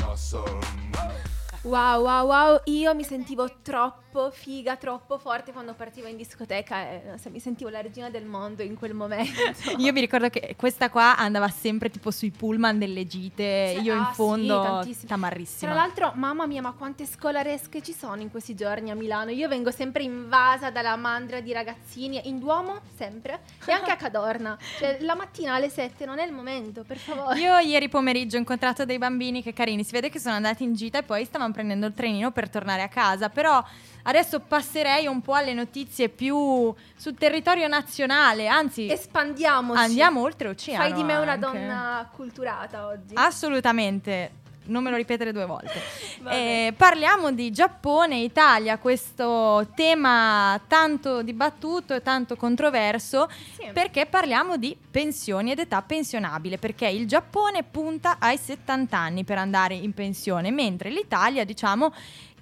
awesome. 0.02 0.60
Wow, 1.64 2.02
wow, 2.02 2.26
wow, 2.26 2.60
io 2.64 2.92
mi 2.92 3.04
sentivo 3.04 3.48
troppo 3.62 4.32
figa, 4.32 4.74
troppo 4.74 5.16
forte 5.16 5.52
quando 5.52 5.74
partivo 5.74 6.08
in 6.08 6.16
discoteca 6.16 6.90
e 6.90 7.02
so, 7.18 7.30
mi 7.30 7.38
sentivo 7.38 7.70
la 7.70 7.80
regina 7.80 8.10
del 8.10 8.24
mondo 8.24 8.62
in 8.62 8.74
quel 8.74 8.94
momento. 8.94 9.40
Io 9.78 9.92
mi 9.92 10.00
ricordo 10.00 10.28
che 10.28 10.56
questa 10.58 10.90
qua 10.90 11.16
andava 11.16 11.48
sempre 11.48 11.88
tipo 11.88 12.10
sui 12.10 12.32
pullman 12.32 12.80
delle 12.80 13.06
gite, 13.06 13.76
Sì, 13.76 13.82
io 13.84 13.94
in 13.94 14.00
ah, 14.00 14.08
sì, 14.08 14.14
fondo 14.14 14.60
tantissimo. 14.60 15.06
tamarrissima. 15.06 15.70
Tra 15.70 15.80
l'altro, 15.80 16.12
mamma 16.16 16.46
mia, 16.46 16.62
ma 16.62 16.72
quante 16.72 17.06
scolaresche 17.06 17.80
ci 17.80 17.92
sono 17.92 18.20
in 18.20 18.30
questi 18.32 18.56
giorni 18.56 18.90
a 18.90 18.96
Milano? 18.96 19.30
Io 19.30 19.46
vengo 19.46 19.70
sempre 19.70 20.02
invasa 20.02 20.70
dalla 20.70 20.96
mandra 20.96 21.40
di 21.40 21.52
ragazzini, 21.52 22.20
in 22.24 22.40
Duomo 22.40 22.80
sempre, 22.96 23.40
e 23.64 23.70
anche 23.70 23.92
a 23.92 23.96
Cadorna. 23.96 24.58
Cioè, 24.78 24.98
la 25.02 25.14
mattina 25.14 25.54
alle 25.54 25.70
7 25.70 26.04
non 26.06 26.18
è 26.18 26.26
il 26.26 26.32
momento, 26.32 26.82
per 26.82 26.98
favore. 26.98 27.38
Io 27.38 27.56
ieri 27.58 27.88
pomeriggio 27.88 28.34
ho 28.34 28.40
incontrato 28.40 28.84
dei 28.84 28.98
bambini 28.98 29.44
che 29.44 29.52
carini, 29.52 29.84
si 29.84 29.92
vede 29.92 30.10
che 30.10 30.18
sono 30.18 30.34
andati 30.34 30.64
in 30.64 30.74
gita 30.74 30.98
e 30.98 31.02
poi 31.04 31.24
stavano 31.24 31.50
prendendo 31.52 31.86
il 31.86 31.94
trenino 31.94 32.30
per 32.32 32.50
tornare 32.50 32.82
a 32.82 32.88
casa. 32.88 33.28
Però 33.28 33.62
adesso 34.04 34.40
passerei 34.40 35.06
un 35.06 35.20
po' 35.20 35.34
alle 35.34 35.54
notizie 35.54 36.08
più 36.08 36.74
sul 36.96 37.14
territorio 37.14 37.68
nazionale, 37.68 38.48
anzi 38.48 38.90
Espandiamoci. 38.90 39.78
andiamo 39.80 40.22
oltre 40.22 40.48
oceano. 40.48 40.82
Fai 40.82 40.92
di 40.92 41.04
me 41.04 41.16
una 41.16 41.32
anche. 41.32 41.46
donna 41.46 42.10
culturata 42.12 42.86
oggi. 42.86 43.14
Assolutamente. 43.14 44.40
Non 44.64 44.82
me 44.82 44.90
lo 44.90 44.96
ripetere 44.96 45.32
due 45.32 45.46
volte. 45.46 45.80
Eh, 46.32 46.72
parliamo 46.76 47.32
di 47.32 47.50
Giappone 47.50 48.14
e 48.14 48.22
Italia, 48.22 48.78
questo 48.78 49.66
tema 49.74 50.58
tanto 50.68 51.20
dibattuto 51.22 51.94
e 51.94 52.00
tanto 52.00 52.36
controverso, 52.36 53.28
Sì. 53.58 53.68
perché 53.72 54.06
parliamo 54.06 54.56
di 54.56 54.76
pensioni 54.90 55.50
ed 55.50 55.58
età 55.58 55.82
pensionabile, 55.82 56.58
perché 56.58 56.86
il 56.86 57.06
Giappone 57.08 57.64
punta 57.64 58.16
ai 58.20 58.38
70 58.38 58.96
anni 58.96 59.24
per 59.24 59.38
andare 59.38 59.74
in 59.74 59.92
pensione, 59.92 60.52
mentre 60.52 60.90
l'Italia, 60.90 61.44
diciamo, 61.44 61.92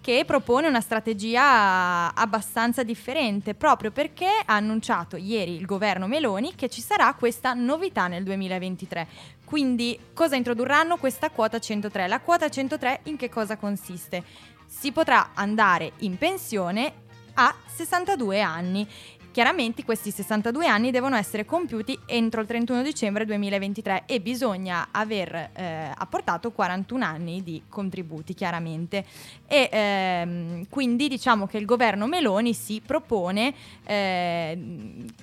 che 0.03 0.25
propone 0.27 0.67
una 0.67 0.81
strategia 0.81 2.15
abbastanza 2.15 2.83
differente, 2.83 3.55
proprio 3.55 3.91
perché 3.91 4.29
ha 4.45 4.55
annunciato 4.55 5.17
ieri 5.17 5.55
il 5.55 5.67
governo 5.67 6.07
Meloni 6.07 6.55
che 6.55 6.69
ci 6.71 6.81
sarà 6.81 7.13
questa 7.15 7.53
novità 7.55 8.07
nel 8.09 8.25
2023. 8.25 9.07
Quindi 9.51 9.99
cosa 10.15 10.37
introdurranno? 10.37 10.97
Questa 10.97 11.29
quota 11.29 11.59
103. 11.59 12.07
La 12.07 12.21
quota 12.21 12.49
103 12.49 13.01
in 13.07 13.17
che 13.17 13.29
cosa 13.29 13.57
consiste? 13.57 14.23
Si 14.65 14.93
potrà 14.93 15.31
andare 15.35 15.95
in 15.99 16.17
pensione 16.17 16.93
a 17.35 17.53
62 17.67 18.41
anni. 18.41 18.89
Chiaramente 19.33 19.85
questi 19.85 20.11
62 20.11 20.67
anni 20.67 20.91
devono 20.91 21.15
essere 21.15 21.45
compiuti 21.45 21.97
entro 22.07 22.41
il 22.41 22.49
31 22.49 22.83
dicembre 22.83 23.25
2023 23.25 24.03
e 24.07 24.21
bisogna 24.21 24.89
aver 24.91 25.51
eh, 25.53 25.91
apportato 25.97 26.51
41 26.51 27.05
anni 27.05 27.43
di 27.45 27.63
contributi, 27.69 28.35
chiaramente. 28.35 29.05
E 29.47 29.69
ehm, 29.71 30.67
quindi 30.69 31.07
diciamo 31.07 31.47
che 31.47 31.59
il 31.59 31.65
governo 31.65 32.07
Meloni 32.07 32.55
si 32.55 32.83
propone 32.85 33.55
eh, 33.85 34.59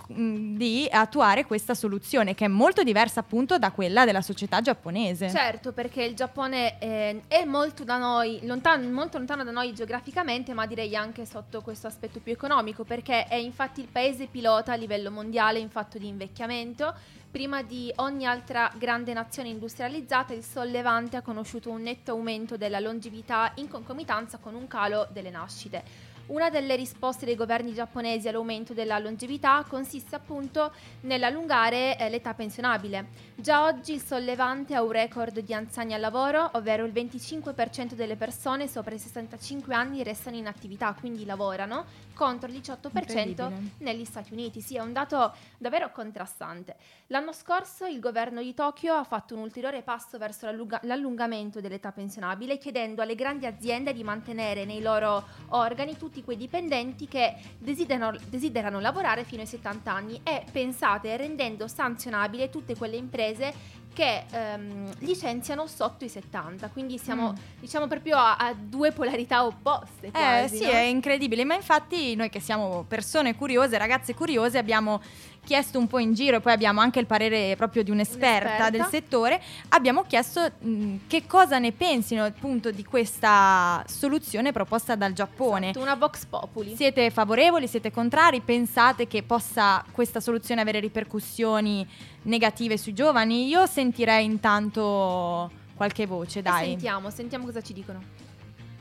di 0.08 0.88
attuare 0.90 1.46
questa 1.46 1.74
soluzione 1.74 2.34
che 2.34 2.46
è 2.46 2.50
molto 2.50 2.84
diversa 2.84 3.20
appunto 3.20 3.58
da 3.58 3.72
quella 3.72 4.06
della 4.06 4.22
società 4.22 4.62
giapponese. 4.62 5.30
Certo, 5.30 5.74
perché 5.74 6.04
il 6.04 6.16
Giappone 6.16 6.80
eh, 6.80 7.22
è 7.28 7.44
molto 7.44 7.84
da 7.84 7.98
noi, 7.98 8.40
lontano, 8.44 8.90
molto 8.90 9.18
lontano 9.18 9.44
da 9.44 9.52
noi 9.52 9.74
geograficamente, 9.74 10.54
ma 10.54 10.66
direi 10.66 10.96
anche 10.96 11.26
sotto 11.26 11.62
questo 11.62 11.88
aspetto 11.88 12.20
più 12.22 12.32
economico, 12.32 12.86
perché 12.86 13.26
è 13.26 13.36
infatti 13.36 13.82
il 13.82 13.88
paese 13.98 14.28
pilota 14.28 14.74
a 14.74 14.76
livello 14.76 15.10
mondiale 15.10 15.58
in 15.58 15.72
fatto 15.72 15.98
di 15.98 16.08
invecchiamento. 16.08 16.94
Prima 17.32 17.64
di 17.64 17.92
ogni 17.96 18.28
altra 18.28 18.72
grande 18.78 19.12
nazione 19.12 19.50
industrializzata, 19.50 20.36
il 20.36 20.44
Sollevante 20.44 21.18
ha 21.18 21.24
conosciuto 21.24 21.72
un 21.72 21.82
netto 21.82 22.12
aumento 22.12 22.58
della 22.58 22.80
longevità 22.80 23.52
in 23.56 23.68
concomitanza 23.68 24.38
con 24.38 24.54
un 24.54 24.68
calo 24.68 25.08
delle 25.12 25.32
nascite. 25.32 25.84
Una 26.28 26.50
delle 26.50 26.76
risposte 26.76 27.26
dei 27.26 27.36
governi 27.36 27.74
giapponesi 27.74 28.28
all'aumento 28.28 28.74
della 28.74 29.00
longevità 29.00 29.66
consiste 29.68 30.14
appunto 30.14 30.74
nell'allungare 31.02 31.98
eh, 31.98 32.10
l'età 32.10 32.34
pensionabile. 32.34 33.08
Già 33.34 33.64
oggi 33.64 33.94
il 33.94 34.02
sollevante 34.02 34.76
ha 34.76 34.84
un 34.84 34.92
record 34.92 35.40
di 35.40 35.54
anziani 35.54 35.94
al 35.94 36.02
lavoro, 36.02 36.52
ovvero 36.54 36.86
il 36.86 36.92
25% 36.92 37.94
delle 37.94 38.18
persone 38.18 38.68
sopra 38.68 38.94
i 38.94 39.00
65 39.00 39.74
anni 39.74 40.04
restano 40.04 40.36
in 40.36 40.48
attività, 40.48 40.94
quindi 41.00 41.24
lavorano, 41.24 41.86
contro 42.18 42.50
il 42.50 42.60
18% 42.60 42.98
Incredibile. 42.98 43.72
negli 43.78 44.04
Stati 44.04 44.34
Uniti. 44.34 44.60
Sì, 44.60 44.76
è 44.76 44.82
un 44.82 44.92
dato 44.92 45.34
davvero 45.60 45.92
contrastante. 45.92 46.76
L'anno 47.08 47.32
scorso 47.32 47.86
il 47.86 48.00
governo 48.00 48.42
di 48.42 48.56
Tokyo 48.56 48.96
ha 48.96 49.04
fatto 49.04 49.36
un 49.36 49.42
ulteriore 49.42 49.84
passo 49.84 50.18
verso 50.18 50.48
l'allunga- 50.48 50.80
l'allungamento 50.84 51.62
dell'età 51.62 51.92
pensionabile, 51.92 52.58
chiedendo 52.58 53.04
alle 53.04 53.14
grandi 53.14 53.46
aziende 53.46 53.94
di 53.94 54.04
mantenere 54.04 54.66
nei 54.66 54.82
loro 54.82 55.24
organi 55.50 55.96
tutti 55.96 56.24
quei 56.24 56.38
dipendenti 56.38 57.08
che 57.08 57.36
desiderano, 57.60 58.18
desiderano 58.28 58.80
lavorare 58.80 59.24
fino 59.24 59.42
ai 59.42 59.48
70 59.48 59.94
anni 59.94 60.20
e 60.24 60.44
pensate 60.52 61.16
rendendo 61.18 61.68
sanzionabile 61.68 62.50
tutte 62.50 62.76
quelle 62.76 62.96
imprese 62.96 63.54
che 63.98 64.26
ehm, 64.30 64.92
licenziano 65.00 65.66
sotto 65.66 66.06
i 66.06 66.10
70, 66.10 66.70
quindi 66.70 67.00
siamo 67.00 67.32
Mm. 67.32 67.60
diciamo 67.62 67.88
proprio 67.88 68.16
a, 68.16 68.36
a 68.36 68.54
due 68.54 68.92
polarità 68.92 69.44
opposte. 69.44 70.08
Eh 70.08 70.12
quasi, 70.12 70.58
sì, 70.58 70.66
no? 70.66 70.70
è 70.70 70.82
incredibile, 70.82 71.44
ma 71.44 71.56
infatti 71.56 72.14
noi 72.14 72.30
che 72.30 72.40
siamo 72.40 72.86
persone 72.88 73.34
curiose, 73.36 73.76
ragazze 73.76 74.14
curiose, 74.14 74.60
abbiamo 74.60 75.02
chiesto 75.48 75.80
un 75.80 75.88
po' 75.88 75.98
in 76.00 76.14
giro 76.14 76.36
e 76.38 76.40
poi 76.42 76.52
abbiamo 76.52 76.82
anche 76.82 77.00
il 77.00 77.06
parere 77.06 77.56
proprio 77.56 77.82
di 77.82 77.90
un'esperta, 77.90 78.48
Un'esperta. 78.48 78.70
del 78.70 78.86
settore, 78.88 79.42
abbiamo 79.70 80.04
chiesto 80.04 80.52
mh, 80.60 80.96
che 81.08 81.26
cosa 81.26 81.58
ne 81.58 81.72
pensino 81.72 82.26
appunto 82.26 82.70
di 82.70 82.84
questa 82.84 83.82
soluzione 83.88 84.52
proposta 84.52 84.96
dal 84.96 85.14
Giappone. 85.14 85.70
Esatto, 85.70 85.84
una 85.86 85.96
Vox 85.96 86.26
Populi. 86.26 86.76
Siete 86.76 87.10
favorevoli, 87.12 87.66
siete 87.68 87.92
contrari? 87.92 88.42
Pensate 88.42 89.08
che 89.08 89.24
possa 89.24 89.86
questa 89.92 90.20
soluzione 90.20 90.60
avere 90.60 90.82
ripercussioni 90.82 91.88
negative 92.24 92.78
sui 92.78 92.94
giovani? 92.94 93.48
Io 93.48 93.66
sentirei 93.68 94.26
intanto 94.26 95.50
qualche 95.78 96.06
voce, 96.06 96.40
E 96.40 96.42
dai. 96.42 96.66
Sentiamo, 96.72 97.10
sentiamo 97.10 97.46
cosa 97.46 97.62
ci 97.62 97.72
dicono. 97.72 98.02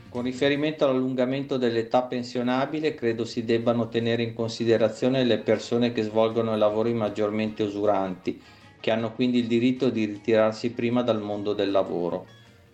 Con 0.09 0.23
riferimento 0.23 0.85
all'allungamento 0.85 1.57
dell'età 1.59 2.03
pensionabile, 2.03 2.95
credo 2.95 3.25
si 3.25 3.45
debbano 3.45 3.88
tenere 3.88 4.23
in 4.23 4.35
considerazione 4.35 5.25
le 5.25 5.38
persone 5.38 5.92
che 5.92 6.03
svolgono 6.03 6.57
lavori 6.57 6.95
maggiormente 6.95 7.64
usuranti, 7.64 8.40
che 8.81 8.90
hanno 8.90 9.12
quindi 9.12 9.38
il 9.40 9.47
diritto 9.47 9.90
di 9.90 10.05
ritirarsi 10.07 10.71
prima 10.71 11.03
dal 11.03 11.21
mondo 11.21 11.53
del 11.53 11.71
lavoro. 11.71 12.27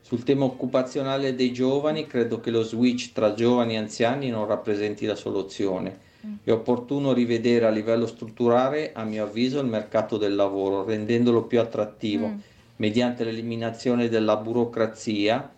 Sul 0.03 0.23
tema 0.25 0.45
occupazionale 0.45 1.35
dei 1.35 1.53
giovani, 1.53 2.07
credo 2.07 2.39
che 2.39 2.51
lo 2.51 2.63
switch 2.63 3.13
tra 3.13 3.35
giovani 3.35 3.75
e 3.75 3.79
anziani 3.79 4.29
non 4.29 4.47
rappresenti 4.47 5.07
la 5.07 5.15
soluzione. 5.17 5.99
Mm. 6.27 6.35
È 6.45 6.51
opportuno 6.53 7.13
rivedere 7.13 7.67
a 7.67 7.71
livello 7.71 8.07
strutturale, 8.07 8.93
a 8.93 9.05
mio 9.05 9.25
avviso, 9.25 9.59
il 9.59 9.67
mercato 9.67 10.17
del 10.17 10.35
lavoro, 10.35 10.85
rendendolo 10.85 11.45
più 11.45 11.59
attrattivo 11.61 12.27
Mm. 12.29 12.39
mediante 12.77 13.25
l'eliminazione 13.25 14.09
della 14.09 14.37
burocrazia 14.37 15.51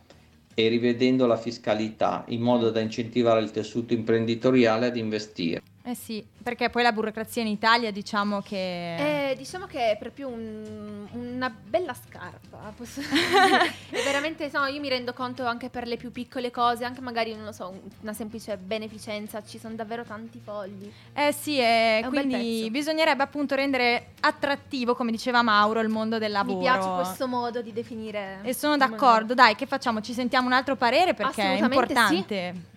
e 0.54 0.68
rivedendo 0.68 1.26
la 1.26 1.36
fiscalità 1.36 2.24
in 2.28 2.40
modo 2.40 2.70
da 2.70 2.80
incentivare 2.80 3.40
il 3.42 3.50
tessuto 3.50 3.92
imprenditoriale 3.92 4.86
ad 4.86 4.96
investire. 4.96 5.63
Eh 5.94 5.96
sì, 5.96 6.26
perché 6.42 6.70
poi 6.70 6.82
la 6.82 6.90
burocrazia 6.90 7.40
in 7.40 7.46
Italia 7.46 7.92
diciamo 7.92 8.42
che... 8.42 9.30
Eh, 9.30 9.36
diciamo 9.36 9.66
che 9.66 9.92
è 9.92 9.96
proprio 9.96 10.26
un- 10.26 11.06
una 11.12 11.48
bella 11.48 11.94
scarpa. 11.94 12.72
Posso 12.76 13.00
dire. 13.00 13.72
è 13.90 14.02
veramente, 14.02 14.50
no, 14.52 14.66
io 14.66 14.80
mi 14.80 14.88
rendo 14.88 15.12
conto 15.12 15.46
anche 15.46 15.68
per 15.68 15.86
le 15.86 15.96
più 15.96 16.10
piccole 16.10 16.50
cose, 16.50 16.84
anche 16.84 17.00
magari, 17.00 17.32
non 17.36 17.44
lo 17.44 17.52
so, 17.52 17.68
un- 17.68 17.80
una 18.00 18.12
semplice 18.12 18.56
beneficenza, 18.56 19.44
ci 19.44 19.56
sono 19.56 19.76
davvero 19.76 20.02
tanti 20.02 20.40
fogli. 20.42 20.90
Eh 21.12 21.30
sì, 21.32 21.58
eh, 21.60 22.00
È 22.00 22.06
quindi 22.08 22.68
bisognerebbe 22.70 23.22
appunto 23.22 23.54
rendere 23.54 24.14
attrattivo, 24.20 24.96
come 24.96 25.12
diceva 25.12 25.42
Mauro, 25.42 25.78
il 25.78 25.88
mondo 25.88 26.18
del 26.18 26.32
lavoro. 26.32 26.56
Mi 26.58 26.62
piace 26.64 26.88
questo 26.90 27.28
modo 27.28 27.62
di 27.62 27.72
definire. 27.72 28.40
E 28.42 28.52
sono 28.52 28.74
il 28.74 28.80
mondo- 28.80 28.96
d'accordo, 28.96 29.34
dai, 29.34 29.54
che 29.54 29.66
facciamo? 29.66 30.00
Ci 30.00 30.12
sentiamo 30.12 30.48
un 30.48 30.54
altro 30.54 30.74
parere 30.74 31.14
perché 31.14 31.40
è 31.42 31.62
importante. 31.62 32.72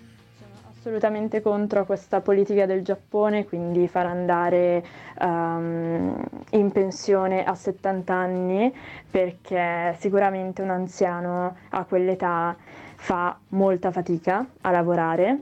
Assolutamente 0.87 1.41
contro 1.41 1.85
questa 1.85 2.21
politica 2.21 2.65
del 2.65 2.81
Giappone, 2.81 3.43
quindi 3.43 3.89
far 3.89 4.05
andare 4.05 4.81
ehm, 5.19 6.23
in 6.51 6.71
pensione 6.71 7.43
a 7.43 7.53
70 7.53 8.13
anni, 8.13 8.73
perché 9.11 9.93
sicuramente 9.99 10.61
un 10.61 10.69
anziano 10.69 11.57
a 11.71 11.83
quell'età 11.83 12.55
fa 12.95 13.37
molta 13.49 13.91
fatica 13.91 14.45
a 14.61 14.71
lavorare 14.71 15.41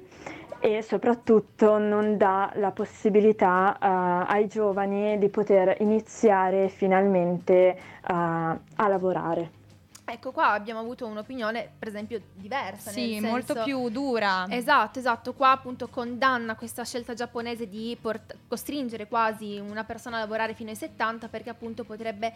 e 0.60 0.82
soprattutto 0.82 1.78
non 1.78 2.18
dà 2.18 2.52
la 2.56 2.72
possibilità 2.72 3.78
eh, 3.78 4.34
ai 4.34 4.48
giovani 4.48 5.20
di 5.20 5.30
poter 5.30 5.76
iniziare 5.82 6.70
finalmente 6.70 7.54
eh, 7.54 7.78
a 8.02 8.88
lavorare. 8.88 9.65
Ecco, 10.08 10.32
qua 10.32 10.52
abbiamo 10.52 10.80
avuto 10.80 11.08
un'opinione, 11.08 11.68
per 11.80 11.88
esempio, 11.88 12.22
diversa. 12.36 12.92
Sì, 12.92 13.20
nel 13.20 13.32
molto 13.32 13.54
senso- 13.54 13.64
più 13.64 13.90
dura. 13.90 14.46
Esatto, 14.50 15.00
esatto. 15.00 15.34
Qua 15.34 15.50
appunto 15.52 15.88
condanna 15.88 16.56
questa 16.56 16.86
scelta 16.86 17.16
giapponese 17.16 17.68
di 17.68 17.98
port- 18.00 18.36
costringere 18.48 19.08
quasi 19.08 19.58
una 19.58 19.84
persona 19.84 20.18
a 20.18 20.20
lavorare 20.20 20.54
fino 20.54 20.70
ai 20.70 20.76
70 20.76 21.28
perché 21.28 21.50
appunto 21.50 21.84
potrebbe 21.86 22.32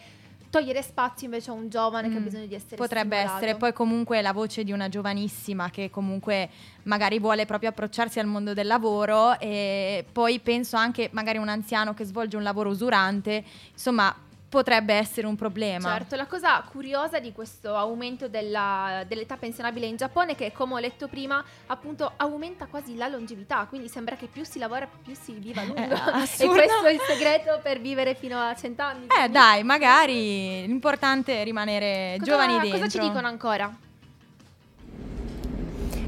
togliere 0.50 0.82
spazio 0.82 1.26
invece 1.28 1.52
a 1.52 1.54
un 1.54 1.70
giovane 1.70 2.10
che 2.10 2.18
ha 2.18 2.20
Mm, 2.20 2.24
bisogno 2.24 2.46
di 2.48 2.56
essere 2.56 2.76
Potrebbe 2.76 3.18
stimolato. 3.18 3.44
essere 3.46 3.58
poi 3.60 3.72
comunque 3.72 4.20
la 4.24 4.34
voce 4.34 4.64
di 4.64 4.72
una 4.72 4.90
giovanissima 4.90 5.70
che 5.70 5.92
comunque 5.92 6.50
magari 6.84 7.20
vuole 7.20 7.46
proprio 7.46 7.70
approcciarsi 7.70 8.18
al 8.20 8.26
mondo 8.26 8.56
del 8.56 8.66
lavoro 8.66 9.38
e 9.40 10.04
poi 10.12 10.40
penso 10.40 10.76
anche 10.76 11.10
magari 11.14 11.38
un 11.38 11.50
anziano 11.50 11.94
che 11.94 12.04
svolge 12.04 12.36
un 12.36 12.42
lavoro 12.42 12.70
usurante, 12.72 13.44
insomma 13.72 14.12
potrebbe 14.50 14.94
essere 14.96 15.28
un 15.28 15.36
problema. 15.36 15.90
Certo, 15.92 16.16
la 16.16 16.26
cosa 16.26 16.60
curiosa 16.70 17.20
di 17.20 17.32
questo 17.32 17.76
aumento 17.76 18.28
della- 18.28 19.04
dell'età 19.08 19.38
pensionabile 19.38 19.86
in 19.86 19.96
Giappone 19.96 20.32
è 20.32 20.36
che, 20.36 20.52
come 20.52 20.74
ho 20.74 20.80
letto 20.80 21.08
prima, 21.08 21.44
appunto 21.68 22.14
aumenta 22.18 22.66
quasi 22.66 22.98
la 22.98 23.08
longevità, 23.08 23.66
quindi 23.70 23.88
sembra 23.88 24.16
che 24.16 24.26
più 24.28 24.44
si 24.44 24.58
lavora 24.60 24.88
più 25.04 25.16
si 25.16 25.34
viva 25.34 25.62
a 25.62 25.66
lungo. 25.66 25.80
e 25.86 25.92
assurdo. 25.94 26.54
questo 26.54 26.86
è 26.86 26.92
il 26.92 27.00
segreto 27.08 27.60
per 27.62 27.80
vivere 27.80 28.16
fino 28.16 28.40
a 28.40 28.56
100 28.56 28.82
anni. 28.82 29.04
Eh 29.06 29.08
quindi- 29.08 29.32
dai, 29.32 29.64
magari 29.64 30.66
l'importante 30.66 31.40
è 31.42 31.44
rimanere 31.44 32.16
Cosa- 32.18 32.32
giovani 32.32 32.54
dentro. 32.60 32.78
Cosa 32.80 32.88
ci 32.90 33.00
dicono 33.00 33.28
ancora? 33.28 33.72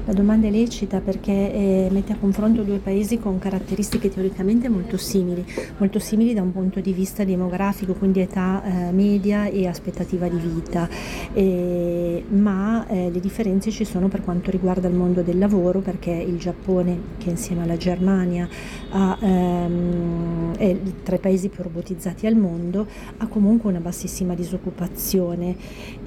La 0.04 0.14
domanda 0.14 0.48
è 0.48 0.50
lecita 0.50 1.00
perché 1.00 1.30
eh, 1.30 1.88
mette 1.92 2.12
a 2.12 2.16
confronto 2.16 2.62
due 2.62 2.78
paesi 2.78 3.20
con 3.20 3.38
caratteristiche 3.38 4.10
teoricamente 4.10 4.68
molto 4.68 4.96
simili, 4.96 5.44
molto 5.76 6.00
simili 6.00 6.34
da 6.34 6.42
un 6.42 6.50
punto 6.50 6.80
di 6.80 6.92
vista 6.92 7.22
demografico, 7.22 7.92
quindi 7.92 8.18
età 8.18 8.64
eh, 8.64 8.90
media 8.90 9.46
e 9.46 9.68
aspettativa 9.68 10.26
di 10.26 10.38
vita, 10.38 10.88
eh, 11.32 12.24
ma 12.30 12.84
eh, 12.88 13.12
le 13.12 13.20
differenze 13.20 13.70
ci 13.70 13.84
sono 13.84 14.08
per 14.08 14.22
quanto 14.22 14.50
riguarda 14.50 14.88
il 14.88 14.94
mondo 14.94 15.22
del 15.22 15.38
lavoro 15.38 15.78
perché 15.78 16.10
il 16.10 16.36
Giappone, 16.36 16.98
che 17.18 17.30
insieme 17.30 17.62
alla 17.62 17.76
Germania 17.76 18.48
ha, 18.90 19.16
ehm, 19.20 20.56
è 20.56 20.76
tra 21.04 21.14
i 21.14 21.20
paesi 21.20 21.48
più 21.48 21.62
robotizzati 21.62 22.26
al 22.26 22.34
mondo, 22.34 22.88
ha 23.18 23.28
comunque 23.28 23.70
una 23.70 23.78
bassissima 23.80 24.34
disoccupazione. 24.34 25.54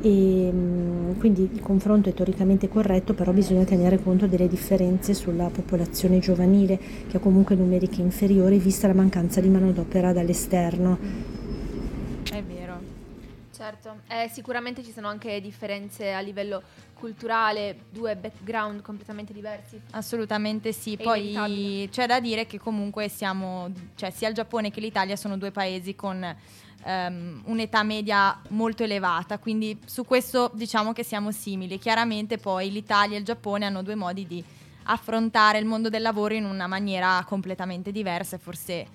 E 0.01 0.51
mm, 0.53 1.11
quindi 1.17 1.49
il 1.51 1.61
confronto 1.61 2.09
è 2.09 2.13
teoricamente 2.13 2.67
corretto, 2.67 3.13
però 3.13 3.31
bisogna 3.31 3.63
tenere 3.63 3.84
conto 3.99 4.27
delle 4.27 4.47
differenze 4.47 5.13
sulla 5.13 5.49
popolazione 5.49 6.19
giovanile 6.19 6.77
che 7.07 7.17
ha 7.17 7.19
comunque 7.19 7.55
numeriche 7.55 8.01
inferiori 8.01 8.57
vista 8.57 8.87
la 8.87 8.93
mancanza 8.93 9.39
di 9.41 9.49
manodopera 9.49 10.13
dall'esterno. 10.13 10.97
È 12.31 12.43
vero. 12.43 12.79
Certo, 13.55 13.99
eh, 14.09 14.29
sicuramente 14.29 14.83
ci 14.83 14.91
sono 14.91 15.07
anche 15.07 15.39
differenze 15.39 16.11
a 16.11 16.19
livello 16.19 16.61
culturale, 16.93 17.77
due 17.89 18.15
background 18.15 18.81
completamente 18.81 19.31
diversi. 19.31 19.79
Assolutamente 19.91 20.71
sì, 20.73 20.95
È 20.95 21.03
poi 21.03 21.31
inevitabile. 21.31 21.89
c'è 21.89 22.05
da 22.07 22.19
dire 22.19 22.45
che 22.47 22.59
comunque 22.59 23.07
siamo, 23.07 23.71
cioè 23.95 24.09
sia 24.09 24.27
il 24.27 24.33
Giappone 24.33 24.71
che 24.71 24.81
l'Italia 24.81 25.15
sono 25.15 25.37
due 25.37 25.51
paesi 25.51 25.95
con 25.95 26.35
ehm, 26.85 27.41
un'età 27.45 27.83
media 27.83 28.39
molto 28.49 28.83
elevata, 28.83 29.39
quindi 29.39 29.77
su 29.85 30.05
questo 30.05 30.51
diciamo 30.53 30.93
che 30.93 31.03
siamo 31.03 31.31
simili. 31.31 31.79
Chiaramente 31.79 32.37
poi 32.37 32.71
l'Italia 32.71 33.15
e 33.15 33.19
il 33.19 33.25
Giappone 33.25 33.65
hanno 33.65 33.81
due 33.81 33.95
modi 33.95 34.27
di 34.27 34.43
affrontare 34.83 35.57
il 35.57 35.65
mondo 35.65 35.89
del 35.89 36.03
lavoro 36.03 36.35
in 36.35 36.45
una 36.45 36.67
maniera 36.67 37.23
completamente 37.27 37.91
diversa 37.91 38.35
e 38.35 38.39
forse 38.39 38.87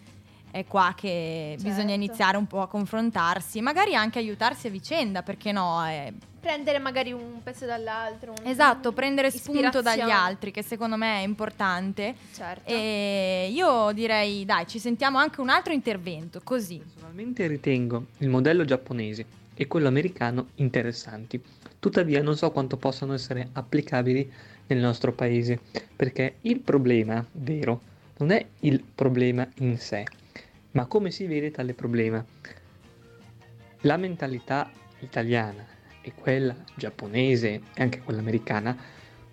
è 0.50 0.64
qua 0.66 0.94
che 0.96 1.54
bisogna 1.58 1.76
Certo. 1.88 1.92
iniziare 1.92 2.36
un 2.36 2.46
po' 2.46 2.60
a 2.62 2.68
confrontarsi, 2.68 3.60
magari 3.60 3.94
anche 3.94 4.18
aiutarsi 4.18 4.66
a 4.66 4.70
vicenda, 4.70 5.22
perché 5.22 5.52
no? 5.52 5.86
Eh, 5.86 6.12
Prendere 6.40 6.78
magari 6.78 7.12
un 7.12 7.42
pezzo 7.42 7.66
dall'altro. 7.66 8.32
un- 8.32 8.46
Esatto, 8.46 8.92
prendere 8.92 9.30
spunto 9.30 9.82
dagli 9.82 10.00
altri, 10.10 10.50
che 10.50 10.62
secondo 10.62 10.96
me 10.96 11.18
è 11.20 11.22
importante. 11.22 12.14
Certo. 12.34 12.68
E 12.70 13.50
io 13.52 13.92
direi, 13.92 14.44
dai, 14.46 14.66
ci 14.66 14.78
sentiamo 14.78 15.18
anche 15.18 15.40
un 15.42 15.50
altro 15.50 15.72
intervento, 15.74 16.40
così. 16.42 16.78
Personalmente 16.78 17.46
ritengo 17.46 18.06
il 18.18 18.28
modello 18.30 18.64
giapponese 18.64 19.26
e 19.54 19.66
quello 19.66 19.88
americano 19.88 20.48
interessanti, 20.56 21.38
tuttavia 21.78 22.22
non 22.22 22.36
so 22.36 22.50
quanto 22.50 22.78
possano 22.78 23.12
essere 23.12 23.50
applicabili 23.52 24.32
nel 24.68 24.78
nostro 24.78 25.12
paese, 25.12 25.60
perché 25.94 26.36
il 26.42 26.60
problema 26.60 27.22
vero 27.32 27.82
non 28.16 28.30
è 28.30 28.44
il 28.60 28.82
problema 28.82 29.46
in 29.58 29.76
sé, 29.78 30.04
ma 30.72 30.86
come 30.86 31.10
si 31.10 31.26
vede 31.26 31.50
tale 31.50 31.74
problema. 31.74 32.24
La 33.82 33.96
mentalità 33.96 34.70
italiana 35.00 35.64
e 36.02 36.12
quella 36.14 36.54
giapponese 36.74 37.48
e 37.74 37.82
anche 37.82 38.00
quella 38.00 38.20
americana 38.20 38.76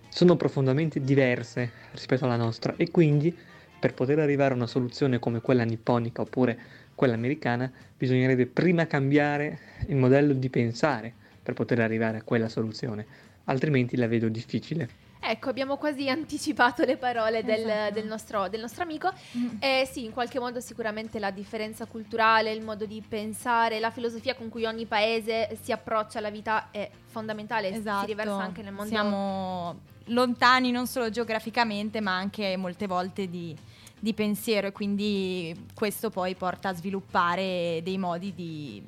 sono 0.08 0.36
profondamente 0.36 1.00
diverse 1.00 1.70
rispetto 1.92 2.24
alla 2.24 2.36
nostra 2.36 2.74
e 2.76 2.90
quindi 2.90 3.36
per 3.78 3.94
poter 3.94 4.18
arrivare 4.18 4.52
a 4.52 4.56
una 4.56 4.66
soluzione 4.66 5.18
come 5.18 5.40
quella 5.40 5.64
nipponica 5.64 6.22
oppure 6.22 6.58
quella 6.94 7.14
americana 7.14 7.70
bisognerebbe 7.96 8.46
prima 8.46 8.86
cambiare 8.86 9.58
il 9.86 9.96
modello 9.96 10.32
di 10.32 10.48
pensare 10.48 11.12
per 11.42 11.54
poter 11.54 11.80
arrivare 11.80 12.18
a 12.18 12.22
quella 12.22 12.48
soluzione, 12.48 13.06
altrimenti 13.44 13.96
la 13.96 14.08
vedo 14.08 14.28
difficile. 14.28 15.07
Ecco, 15.20 15.48
abbiamo 15.50 15.76
quasi 15.76 16.08
anticipato 16.08 16.84
le 16.84 16.96
parole 16.96 17.42
del, 17.42 17.60
Esatto. 17.60 17.94
del 17.94 18.06
nostro, 18.06 18.48
del 18.48 18.60
nostro 18.60 18.82
amico. 18.82 19.10
Mm. 19.36 19.56
Eh, 19.58 19.88
sì, 19.90 20.04
in 20.04 20.12
qualche 20.12 20.38
modo 20.38 20.60
sicuramente 20.60 21.18
la 21.18 21.30
differenza 21.30 21.86
culturale, 21.86 22.52
il 22.52 22.62
modo 22.62 22.86
di 22.86 23.02
pensare, 23.06 23.80
la 23.80 23.90
filosofia 23.90 24.34
con 24.34 24.48
cui 24.48 24.64
ogni 24.64 24.86
paese 24.86 25.58
si 25.60 25.72
approccia 25.72 26.18
alla 26.18 26.30
vita 26.30 26.70
è 26.70 26.90
fondamentale, 27.06 27.70
Esatto. 27.70 28.00
si 28.00 28.06
riversa 28.06 28.36
anche 28.36 28.62
nel 28.62 28.72
mondo. 28.72 28.90
Siamo 28.90 29.80
lontani 30.06 30.70
non 30.70 30.86
solo 30.86 31.10
geograficamente, 31.10 32.00
ma 32.00 32.16
anche 32.16 32.56
molte 32.56 32.86
volte 32.86 33.28
di, 33.28 33.54
di 33.98 34.14
pensiero 34.14 34.68
e 34.68 34.72
quindi 34.72 35.66
questo 35.74 36.10
poi 36.10 36.34
porta 36.34 36.70
a 36.70 36.74
sviluppare 36.74 37.80
dei 37.82 37.98
modi 37.98 38.32
di 38.34 38.82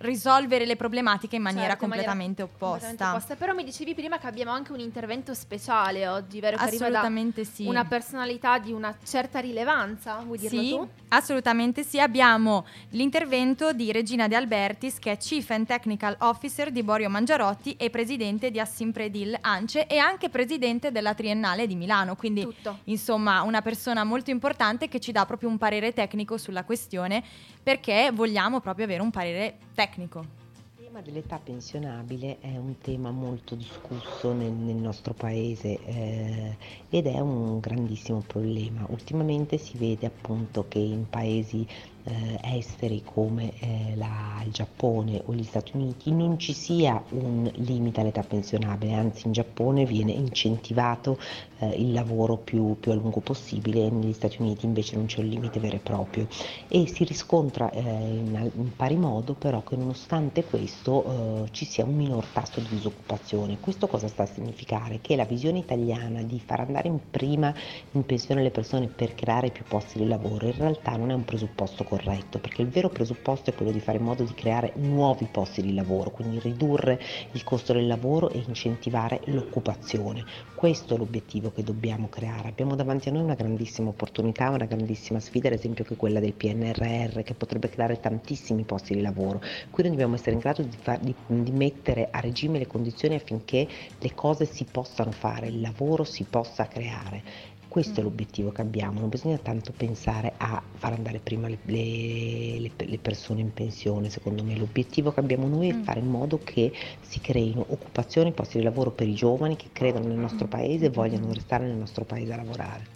risolvere 0.00 0.64
le 0.64 0.76
problematiche 0.76 1.36
in 1.36 1.42
maniera 1.42 1.70
Certo, 1.70 1.86
maniera 1.86 2.04
completamente 2.08 2.42
completamente 2.42 2.42
opposta. 2.42 3.08
opposta. 3.10 3.36
Però 3.36 3.54
mi 3.54 3.64
dicevi 3.64 3.94
prima 3.94 4.18
che 4.18 4.26
abbiamo 4.26 4.50
anche 4.52 4.72
un 4.72 4.80
intervento 4.80 5.34
speciale 5.34 6.06
oggi, 6.06 6.40
vero? 6.40 6.56
Che 6.56 6.62
Assolutamente 6.64 7.44
sì. 7.44 7.66
una 7.66 7.84
personalità 7.84 8.58
di 8.58 8.72
una 8.72 8.96
certa 9.04 9.38
rilevanza, 9.40 10.22
vuoi 10.24 10.38
dirlo 10.38 10.60
Sì, 10.60 10.68
tu? 10.70 10.88
assolutamente 11.08 11.82
sì. 11.82 11.98
Abbiamo 12.00 12.64
l'intervento 12.90 13.72
di 13.72 13.90
Regina 13.92 14.28
De 14.28 14.36
Albertis, 14.36 14.98
che 14.98 15.12
è 15.12 15.16
Chief 15.16 15.48
and 15.50 15.66
Technical 15.66 16.16
Officer 16.20 16.70
di 16.70 16.82
Borio 16.82 17.08
Mangiarotti 17.08 17.74
e 17.76 17.90
presidente 17.90 18.50
di 18.50 18.60
Assimpredil 18.60 19.36
Ance 19.40 19.86
e 19.86 19.98
anche 19.98 20.28
presidente 20.28 20.90
della 20.92 21.14
Triennale 21.14 21.66
di 21.66 21.74
Milano. 21.74 22.16
Quindi, 22.16 22.42
Tutto. 22.42 22.78
insomma, 22.84 23.42
una 23.42 23.62
persona 23.62 24.04
molto 24.04 24.30
importante 24.30 24.88
che 24.88 25.00
ci 25.00 25.12
dà 25.12 25.24
proprio 25.26 25.48
un 25.48 25.58
parere 25.58 25.92
tecnico 25.92 26.36
sulla 26.38 26.64
questione 26.64 27.22
perché 27.62 28.10
vogliamo 28.12 28.60
proprio 28.60 28.84
avere 28.84 29.02
un 29.02 29.10
parere 29.10 29.56
tecnico. 29.74 29.87
Il 29.96 30.84
tema 30.84 31.00
dell'età 31.00 31.38
pensionabile 31.42 32.38
è 32.40 32.56
un 32.56 32.78
tema 32.78 33.10
molto 33.10 33.54
discusso 33.54 34.32
nel, 34.32 34.52
nel 34.52 34.76
nostro 34.76 35.12
paese 35.14 35.78
eh, 35.84 36.56
ed 36.88 37.06
è 37.06 37.18
un 37.20 37.58
grandissimo 37.58 38.22
problema. 38.26 38.84
Ultimamente 38.88 39.58
si 39.58 39.76
vede 39.76 40.06
appunto 40.06 40.66
che 40.68 40.78
in 40.78 41.08
paesi 41.08 41.66
eh, 42.08 42.56
esteri 42.56 43.02
come 43.04 43.52
eh, 43.60 43.94
la- 43.96 44.42
il 44.44 44.52
Giappone 44.52 45.22
o 45.26 45.34
gli 45.34 45.42
Stati 45.42 45.72
Uniti 45.76 46.10
non 46.12 46.38
ci 46.38 46.52
sia 46.54 47.02
un 47.10 47.50
limite 47.56 48.00
all'età 48.00 48.22
pensionabile, 48.22 48.94
anzi 48.94 49.26
in 49.26 49.32
Giappone 49.32 49.84
viene 49.84 50.12
incentivato 50.12 51.18
eh, 51.58 51.68
il 51.68 51.92
lavoro 51.92 52.36
più, 52.36 52.76
più 52.80 52.92
a 52.92 52.94
lungo 52.94 53.20
possibile 53.20 53.90
negli 53.90 54.12
Stati 54.12 54.40
Uniti 54.40 54.64
invece 54.64 54.96
non 54.96 55.06
c'è 55.06 55.20
un 55.20 55.26
limite 55.26 55.60
vero 55.60 55.76
e 55.76 55.80
proprio 55.80 56.26
e 56.68 56.86
si 56.86 57.04
riscontra 57.04 57.70
eh, 57.70 57.80
in, 57.80 58.50
in 58.54 58.74
pari 58.74 58.96
modo 58.96 59.34
però 59.34 59.62
che 59.62 59.76
nonostante 59.76 60.44
questo 60.44 61.44
eh, 61.44 61.48
ci 61.52 61.64
sia 61.66 61.84
un 61.84 61.94
minor 61.94 62.26
tasso 62.26 62.60
di 62.60 62.68
disoccupazione. 62.68 63.60
Questo 63.60 63.86
cosa 63.86 64.08
sta 64.08 64.22
a 64.22 64.26
significare? 64.26 65.00
Che 65.00 65.14
la 65.16 65.24
visione 65.24 65.58
italiana 65.58 66.22
di 66.22 66.40
far 66.40 66.60
andare 66.60 66.88
in 66.88 67.00
prima 67.10 67.52
in 67.92 68.04
pensione 68.06 68.42
le 68.42 68.50
persone 68.50 68.88
per 68.88 69.14
creare 69.14 69.50
più 69.50 69.64
posti 69.66 69.98
di 69.98 70.06
lavoro 70.06 70.46
in 70.46 70.54
realtà 70.56 70.96
non 70.96 71.10
è 71.10 71.14
un 71.14 71.24
presupposto 71.24 71.84
corretto 71.84 71.97
perché 72.40 72.62
il 72.62 72.68
vero 72.68 72.88
presupposto 72.88 73.50
è 73.50 73.54
quello 73.54 73.72
di 73.72 73.80
fare 73.80 73.98
in 73.98 74.04
modo 74.04 74.22
di 74.22 74.34
creare 74.34 74.72
nuovi 74.76 75.26
posti 75.30 75.62
di 75.62 75.74
lavoro, 75.74 76.10
quindi 76.10 76.38
ridurre 76.38 77.00
il 77.32 77.44
costo 77.44 77.72
del 77.72 77.86
lavoro 77.86 78.30
e 78.30 78.42
incentivare 78.46 79.20
l'occupazione. 79.26 80.24
Questo 80.54 80.94
è 80.94 80.98
l'obiettivo 80.98 81.52
che 81.52 81.62
dobbiamo 81.62 82.08
creare. 82.08 82.48
Abbiamo 82.48 82.74
davanti 82.74 83.08
a 83.08 83.12
noi 83.12 83.22
una 83.22 83.34
grandissima 83.34 83.88
opportunità, 83.88 84.50
una 84.50 84.64
grandissima 84.66 85.20
sfida, 85.20 85.48
ad 85.48 85.54
esempio 85.54 85.84
che 85.84 85.96
quella 85.96 86.20
del 86.20 86.34
PNRR 86.34 87.22
che 87.22 87.34
potrebbe 87.34 87.68
creare 87.68 88.00
tantissimi 88.00 88.64
posti 88.64 88.94
di 88.94 89.00
lavoro. 89.00 89.40
Quindi 89.70 89.92
dobbiamo 89.92 90.14
essere 90.14 90.32
in 90.32 90.38
grado 90.38 90.62
di, 90.62 90.76
far- 90.76 91.00
di- 91.00 91.14
di 91.26 91.52
mettere 91.52 92.08
a 92.10 92.20
regime 92.20 92.58
le 92.58 92.66
condizioni 92.66 93.14
affinché 93.14 93.68
le 93.98 94.14
cose 94.14 94.44
si 94.44 94.64
possano 94.64 95.10
fare, 95.12 95.48
il 95.48 95.60
lavoro 95.60 96.04
si 96.04 96.24
possa 96.24 96.66
creare. 96.66 97.22
Questo 97.68 98.00
è 98.00 98.02
l'obiettivo 98.02 98.50
che 98.50 98.62
abbiamo, 98.62 98.98
non 99.00 99.08
bisogna 99.10 99.38
tanto 99.38 99.72
pensare 99.74 100.34
a 100.38 100.70
far 100.74 100.94
andare 100.94 101.20
prima 101.20 101.48
le, 101.48 101.60
le- 101.62 102.72
le- 102.76 102.98
persone 102.98 103.40
in 103.42 103.52
pensione, 103.52 104.08
secondo 104.10 104.42
me 104.42 104.56
l'obiettivo 104.56 105.12
che 105.12 105.20
abbiamo 105.20 105.46
noi 105.48 105.68
è 105.68 105.74
Mm. 105.74 105.82
fare 105.82 106.00
in 106.00 106.06
modo 106.06 106.42
che 106.42 106.72
si 107.00 107.20
creino 107.20 107.64
occupazioni, 107.72 108.32
posti 108.32 108.58
di 108.58 108.64
lavoro 108.64 108.92
per 108.92 109.06
i 109.06 109.14
giovani 109.14 109.56
che 109.56 109.68
credono 109.72 110.08
nel 110.08 110.16
nostro 110.18 110.48
paese 110.48 110.86
e 110.86 110.90
vogliono 110.90 111.32
restare 111.32 111.66
nel 111.66 111.76
nostro 111.76 112.04
paese 112.06 112.32
a 112.32 112.36
lavorare. 112.36 112.88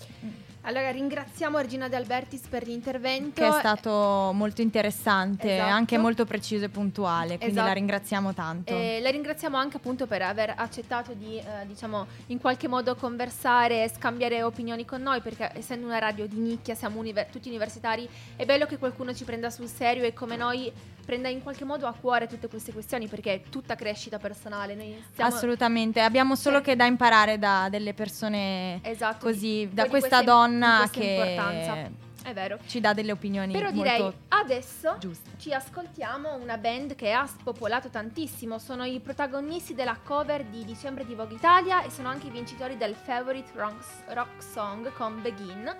Allora 0.64 0.92
ringraziamo 0.92 1.58
Regina 1.58 1.88
De 1.88 1.96
Albertis 1.96 2.42
per 2.46 2.64
l'intervento. 2.64 3.40
Che 3.42 3.48
è 3.48 3.58
stato 3.58 4.30
molto 4.32 4.62
interessante, 4.62 5.54
Esatto. 5.54 5.72
anche 5.72 5.98
molto 5.98 6.24
preciso 6.24 6.64
e 6.66 6.68
puntuale, 6.68 7.30
quindi 7.36 7.46
Esatto. 7.46 7.66
la 7.66 7.72
ringraziamo 7.72 8.32
tanto. 8.32 8.72
Eh, 8.72 9.00
la 9.02 9.10
ringraziamo 9.10 9.56
anche 9.56 9.78
appunto 9.78 10.06
per 10.06 10.22
aver 10.22 10.54
accettato 10.56 11.14
di, 11.14 11.36
eh, 11.36 11.66
diciamo, 11.66 12.06
in 12.26 12.38
qualche 12.40 12.68
modo 12.68 12.94
conversare 12.94 13.82
e 13.82 13.88
scambiare 13.92 14.44
opinioni 14.44 14.84
con 14.84 15.02
noi, 15.02 15.20
perché 15.20 15.50
essendo 15.54 15.84
una 15.86 15.98
radio 15.98 16.28
di 16.28 16.36
nicchia, 16.38 16.76
siamo 16.76 17.00
univer- 17.00 17.28
tutti 17.32 17.48
universitari, 17.48 18.08
è 18.36 18.44
bello 18.44 18.66
che 18.66 18.78
qualcuno 18.78 19.12
ci 19.12 19.24
prenda 19.24 19.50
sul 19.50 19.66
serio 19.66 20.04
e 20.04 20.12
come 20.12 20.36
noi 20.36 20.70
prenda 21.04 21.28
in 21.28 21.42
qualche 21.42 21.64
modo 21.64 21.88
a 21.88 21.92
cuore 22.00 22.28
tutte 22.28 22.46
queste 22.46 22.72
questioni, 22.72 23.08
perché 23.08 23.32
è 23.34 23.40
tutta 23.50 23.74
crescita 23.74 24.18
personale. 24.18 24.76
Assolutamente, 25.16 26.00
abbiamo 26.00 26.36
solo 26.36 26.58
Cioè- 26.58 26.64
che 26.66 26.76
da 26.76 26.84
imparare 26.86 27.40
da 27.40 27.66
delle 27.68 27.92
persone 27.94 28.78
Esatto, 28.84 29.26
così, 29.26 29.68
da 29.72 29.86
questa 29.86 30.18
questa- 30.18 30.22
donna 30.22 30.50
questa 30.58 31.00
che 31.00 31.06
importanza. 31.06 32.00
È 32.22 32.32
vero. 32.32 32.58
ci 32.66 32.80
dà 32.80 32.92
delle 32.92 33.10
opinioni 33.10 33.52
Però 33.52 33.72
molto 33.72 33.82
direi 33.82 34.12
adesso 34.28 34.96
giuste. 34.98 35.30
ci 35.38 35.52
ascoltiamo 35.52 36.34
una 36.36 36.56
band 36.56 36.94
che 36.94 37.12
ha 37.12 37.26
spopolato 37.26 37.88
tantissimo. 37.88 38.58
Sono 38.58 38.84
i 38.84 39.00
protagonisti 39.00 39.74
della 39.74 39.98
cover 40.02 40.44
di 40.44 40.64
dicembre 40.64 41.04
di 41.04 41.14
Vogue 41.14 41.34
Italia 41.34 41.82
e 41.82 41.90
sono 41.90 42.08
anche 42.08 42.28
i 42.28 42.30
vincitori 42.30 42.76
del 42.76 42.94
Favorite 42.94 43.50
Rock, 43.54 43.84
rock 44.08 44.42
Song 44.42 44.92
con 44.92 45.20
Begin. 45.20 45.74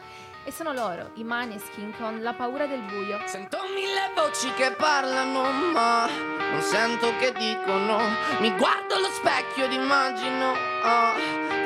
E 0.44 0.50
sono 0.50 0.72
loro, 0.72 1.12
i 1.14 1.22
Maneskin 1.22 1.94
con 1.96 2.20
La 2.20 2.32
paura 2.32 2.66
del 2.66 2.80
buio. 2.80 3.20
Sento 3.26 3.58
mille 3.72 4.10
voci 4.16 4.52
che 4.54 4.72
parlano, 4.72 5.42
ma 5.72 6.08
non 6.08 6.60
sento 6.60 7.16
che 7.18 7.32
dicono. 7.32 7.98
Mi 8.40 8.50
guardo 8.56 8.96
allo 8.96 9.10
specchio 9.10 9.66
ed 9.66 9.72
immagino 9.72 10.50
oh, 10.50 11.14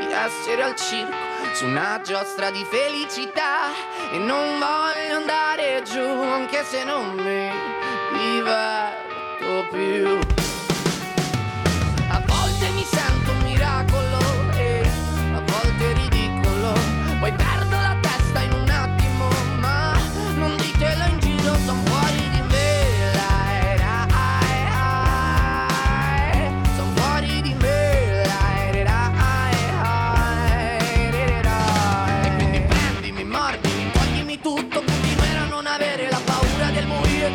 di 0.01 0.13
essere 0.13 0.63
al 0.63 0.77
circo 0.77 1.26
su 1.57 1.65
una 1.65 2.03
giostra 2.05 2.51
di 2.51 2.63
felicità. 2.71 3.71
E 4.13 4.19
non 4.19 4.59
voglio 4.59 5.17
andare 5.17 5.83
giù, 5.85 6.03
anche 6.03 6.63
se 6.65 6.85
non 6.85 7.15
mi 7.15 7.51
diverto 8.13 9.67
più. 9.71 10.46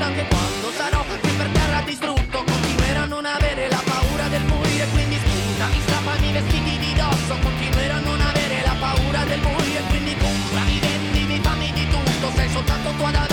Ed 0.02 0.08
anche 0.08 0.26
quando 0.28 0.72
sarò 0.72 1.06
qui 1.22 1.30
per 1.32 1.48
terra 1.50 1.82
distrutto, 1.86 2.44
continuerò 2.44 3.02
a 3.02 3.06
non 3.06 3.26
avere 3.26 3.70
la 3.70 3.82
paura 3.86 4.28
del 4.30 4.44
morire, 4.46 4.88
quindi 4.92 5.16
sputami, 5.18 5.80
strappami 5.86 6.30
i 6.30 6.32
vestiti 6.32 6.78
di 6.80 6.94
dosso, 6.96 7.38
continuerò 7.40 7.96
a 7.96 8.00
non 8.00 8.20
avere 8.20 8.62
la 8.66 8.76
paura 8.80 9.24
del 9.26 9.42
morire, 9.42 9.82
quindi 9.90 10.16
comprami, 10.18 10.80
vendimi, 10.80 11.40
fammi 11.40 11.72
di 11.74 11.88
tutto, 11.88 12.32
sei 12.36 12.50
soltanto 12.50 12.90
tu 12.98 13.04
ad 13.04 13.16
avere 13.16 13.31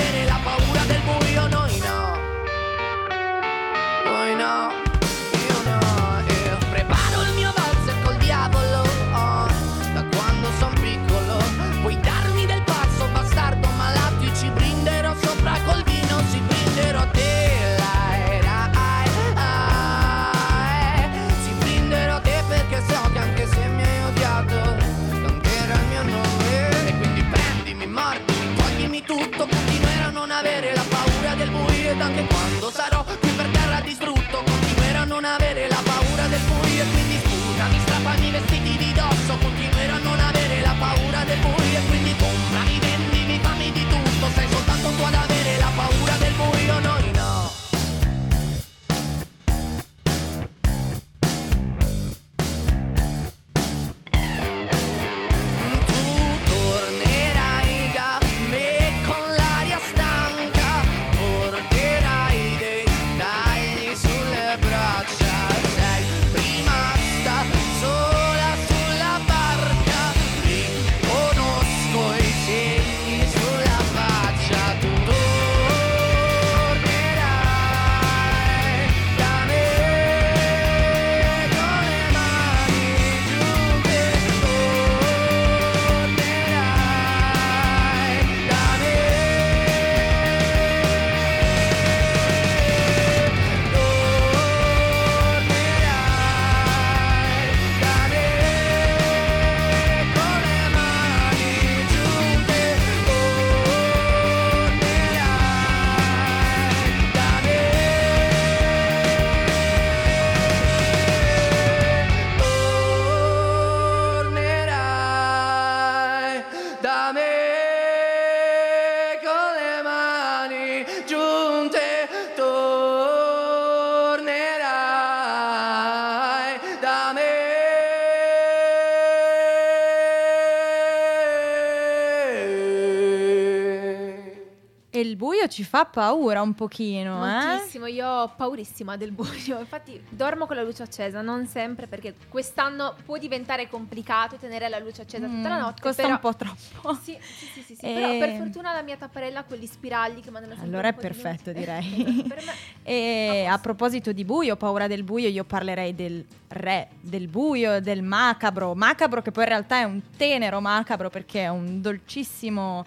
buio 135.38 135.48
ci 135.48 135.62
fa 135.64 135.85
paura 135.85 136.42
un 136.42 136.53
pochino, 136.55 137.24
eh? 137.24 137.44
Moltissimo, 137.46 137.87
io 137.87 138.07
ho 138.09 138.29
paurissima 138.37 138.96
del 138.96 139.12
buio, 139.12 139.59
infatti 139.61 140.03
dormo 140.09 140.46
con 140.46 140.57
la 140.57 140.62
luce 140.62 140.83
accesa, 140.83 141.20
non 141.22 141.46
sempre 141.46 141.87
perché 141.87 142.14
quest'anno 142.29 142.96
può 143.05 143.16
diventare 143.18 143.68
complicato 143.68 144.37
tenere 144.37 144.68
la 144.68 144.79
luce 144.79 145.03
accesa 145.03 145.27
tutta 145.27 145.48
la 145.48 145.57
Mm, 145.57 145.61
notte. 145.61 145.83
costa 145.83 146.03
però- 146.03 146.14
un 146.14 146.20
po' 146.20 146.35
troppo. 146.35 146.98
Sì, 147.03 147.16
sì, 147.38 147.46
sì, 147.55 147.62
sì, 147.62 147.74
sì, 147.77 147.85
E- 147.87 147.92
però 147.94 148.18
per 148.18 148.33
fortuna 148.37 148.72
la 148.72 148.83
mia 148.83 148.96
tapparella 148.96 149.40
ha 149.40 149.44
quegli 149.44 149.66
spiragli 149.66 150.20
che 150.20 150.31
mandano 150.31 150.55
sempre 150.55 150.70
Allora 150.70 150.88
è 150.88 150.92
di 150.94 151.01
perfetto, 151.01 151.51
luce. 151.51 151.53
direi. 151.53 152.24
Me 152.29 152.37
E 152.83 153.44
a 153.48 153.59
proposito 153.59 154.12
di 154.12 154.24
buio, 154.24 154.57
paura 154.57 154.87
del 154.87 155.05
buio, 155.05 155.29
io 155.29 155.44
parlerei 155.44 155.94
del 155.94 156.24
re 156.48 156.88
del 157.01 157.29
buio, 157.29 157.81
del 157.81 158.03
macabro. 158.03 158.74
Macabro 158.74 159.20
che 159.22 159.31
poi 159.31 159.42
in 159.44 159.48
realtà 159.51 159.77
è 159.81 159.85
un 159.85 160.01
tenero 160.16 160.61
macabro 160.61 161.11
perché 161.11 161.42
è 161.42 161.48
un 161.48 161.81
dolcissimo. 161.83 162.85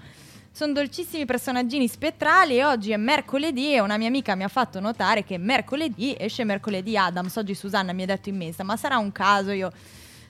Sono 0.54 0.74
dolcissimi 0.74 1.24
personaggini 1.24 1.88
spettrali 1.88 2.58
e 2.58 2.66
oggi 2.66 2.92
è 2.92 2.98
mercoledì 2.98 3.74
e 3.74 3.80
una 3.80 3.98
mia 3.98 4.10
amica 4.10 4.36
mi 4.36 4.44
ha 4.44 4.50
fatto 4.50 4.82
notare 4.82 5.24
che 5.24 5.38
mercoledì 5.38 6.14
esce 6.20 6.44
mercoledì 6.44 6.98
Adams. 6.98 7.38
Oggi 7.38 7.56
Susanna 7.56 7.94
mi 7.94 8.04
ha 8.04 8.06
detto 8.06 8.28
in 8.28 8.36
messa, 8.36 8.62
ma 8.64 8.76
sarà 8.76 8.98
un 8.98 9.14
caso 9.14 9.52
io 9.52 9.72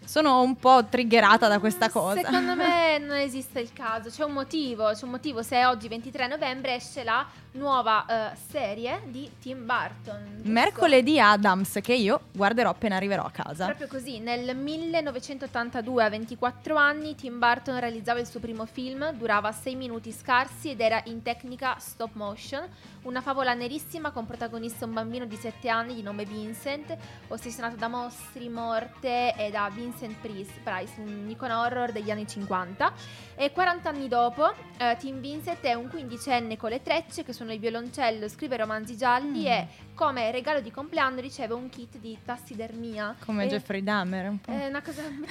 sono 0.06 0.42
un 0.42 0.56
po' 0.56 0.86
triggerata 0.86 1.48
da 1.48 1.60
questa 1.60 1.90
cosa. 1.90 2.22
Secondo 2.22 2.56
me 2.56 3.00
non 3.02 3.18
esiste 3.18 3.60
il 3.60 3.74
caso, 3.74 4.10
c'è 4.10 4.24
un 4.24 4.34
motivo, 4.34 4.92
c'è 4.94 5.06
un 5.06 5.12
motivo 5.12 5.42
se 5.42 5.66
oggi 5.66 5.88
23 5.88 6.28
novembre 6.28 6.76
esce 6.76 7.04
la 7.04 7.26
nuova 7.52 8.32
eh, 8.32 8.38
serie 8.50 9.02
di 9.06 9.30
Tim 9.40 9.66
Burton. 9.66 10.32
giusto? 10.36 10.50
Mercoledì 10.50 11.20
Adams 11.20 11.80
che 11.82 11.94
io 11.94 12.22
guarderò 12.32 12.70
appena 12.70 12.96
arriverò 12.96 13.24
a 13.24 13.32
casa. 13.32 13.66
Proprio 13.66 13.88
così, 13.88 14.20
nel 14.20 14.56
1982, 14.56 16.04
a 16.04 16.10
24 16.10 16.76
anni, 16.76 17.16
Tim 17.16 17.40
Burton 17.40 17.80
realizzava 17.80 18.20
il 18.20 18.28
suo 18.28 18.40
primo 18.40 18.66
film, 18.66 19.12
durava 19.14 19.52
6 19.52 19.76
minuti 19.76 20.12
scarsi 20.12 20.72
ed 20.72 20.82
era 20.82 21.02
in 21.06 21.22
tecnica 21.22 21.78
stop 21.80 22.12
motion, 22.14 22.68
una 23.04 23.22
favola 23.22 23.54
nerissima 23.54 24.12
con 24.12 24.26
protagonista 24.26 24.86
un 24.86 24.94
bambino 24.94 25.26
di 25.26 25.36
7 25.36 25.70
anni 25.70 25.96
di 25.96 26.02
nome 26.02 26.26
Vincent, 26.26 26.96
ossessionato 27.28 27.76
da 27.76 27.88
mostri, 27.88 28.50
morte 28.50 29.36
e 29.36 29.50
da 29.50 29.70
Vincent 29.74 30.18
Price, 30.22 30.52
Price, 30.64 30.94
un 30.98 31.28
icona 31.30 31.62
horror 31.62 31.92
degli 31.92 32.12
anni 32.12 32.28
50. 32.28 32.94
E 33.36 33.52
40 33.52 33.90
anni 33.90 34.08
dopo, 34.08 34.54
eh, 34.78 34.96
Tim 35.00 35.20
Vincent 35.20 35.62
è 35.62 35.74
un 35.74 35.90
quindicenne 35.90 36.58
con 36.58 36.70
le 36.70 36.82
trecce 36.82 37.24
che 37.24 37.34
suona 37.42 37.54
il 37.54 37.60
violoncello, 37.60 38.28
scrive 38.30 38.56
romanzi 38.58 38.96
gialli 38.96 39.42
Mm. 39.44 39.46
e 39.48 39.68
come 39.96 40.32
regalo 40.32 40.62
di 40.62 40.70
compleanno 40.72 41.20
riceve 41.22 41.54
un 41.56 41.70
kit 41.70 41.98
di 41.98 42.16
tassidermia. 42.24 43.16
Come 43.26 43.46
E- 43.46 43.48
Jeffrey 43.48 43.82
Dahmer, 43.84 44.30
un 44.30 44.40
po'. 44.40 44.52
è 44.52 44.68
una 44.68 44.82
cosa 44.82 45.02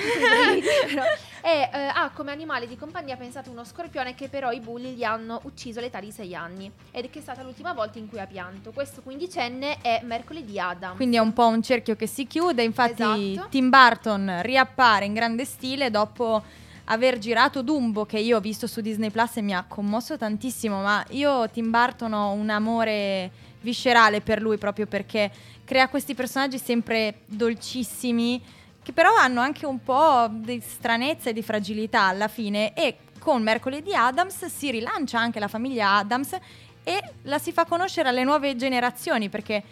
però. 0.88 1.02
E 1.42 1.70
eh, 1.72 1.78
ha 1.94 2.10
come 2.12 2.32
animale 2.32 2.66
di 2.66 2.76
compagnia 2.76 3.16
pensato 3.16 3.50
uno 3.50 3.64
scorpione 3.64 4.14
che 4.14 4.28
però 4.28 4.50
i 4.50 4.60
bulli 4.60 4.92
gli 4.94 5.04
hanno 5.04 5.40
ucciso 5.44 5.78
all'età 5.78 6.00
di 6.00 6.10
6 6.10 6.34
anni 6.34 6.70
ed 6.90 7.08
che 7.10 7.20
è 7.20 7.22
stata 7.22 7.42
l'ultima 7.42 7.72
volta 7.72 7.98
in 7.98 8.08
cui 8.08 8.18
ha 8.18 8.26
pianto. 8.26 8.72
Questo 8.72 9.02
quindicenne 9.02 9.78
è 9.80 10.00
mercoledì 10.04 10.58
Adam. 10.58 10.96
Quindi 10.96 11.16
è 11.16 11.20
un 11.20 11.32
po' 11.32 11.46
un 11.46 11.62
cerchio 11.62 11.94
che 11.96 12.06
si 12.08 12.26
chiude, 12.26 12.62
infatti 12.64 13.32
Esatto. 13.32 13.48
Tim 13.50 13.70
Burton 13.70 14.40
riappare 14.42 15.04
in 15.04 15.14
grande 15.14 15.44
stile 15.44 15.90
dopo 15.90 16.42
aver 16.90 17.18
girato 17.18 17.62
Dumbo 17.62 18.04
che 18.04 18.18
io 18.18 18.36
ho 18.36 18.40
visto 18.40 18.66
su 18.66 18.80
Disney 18.80 19.10
Plus 19.10 19.36
e 19.36 19.42
mi 19.42 19.54
ha 19.54 19.64
commosso 19.66 20.16
tantissimo, 20.16 20.82
ma 20.82 21.04
io 21.10 21.48
Tim 21.50 21.70
Burton 21.70 22.12
ho 22.12 22.32
un 22.32 22.50
amore 22.50 23.30
viscerale 23.60 24.20
per 24.20 24.40
lui 24.40 24.56
proprio 24.58 24.86
perché 24.86 25.30
crea 25.64 25.88
questi 25.88 26.14
personaggi 26.14 26.58
sempre 26.58 27.20
dolcissimi 27.26 28.42
che 28.82 28.92
però 28.92 29.14
hanno 29.14 29.40
anche 29.40 29.66
un 29.66 29.82
po' 29.82 30.28
di 30.30 30.60
stranezza 30.60 31.30
e 31.30 31.32
di 31.32 31.42
fragilità 31.42 32.02
alla 32.04 32.28
fine 32.28 32.72
e 32.74 32.96
con 33.18 33.42
Mercoledì 33.42 33.94
Adams 33.94 34.46
si 34.46 34.70
rilancia 34.70 35.20
anche 35.20 35.38
la 35.38 35.48
famiglia 35.48 35.96
Adams 35.96 36.36
e 36.82 37.12
la 37.22 37.38
si 37.38 37.52
fa 37.52 37.66
conoscere 37.66 38.08
alle 38.08 38.24
nuove 38.24 38.56
generazioni 38.56 39.28
perché 39.28 39.62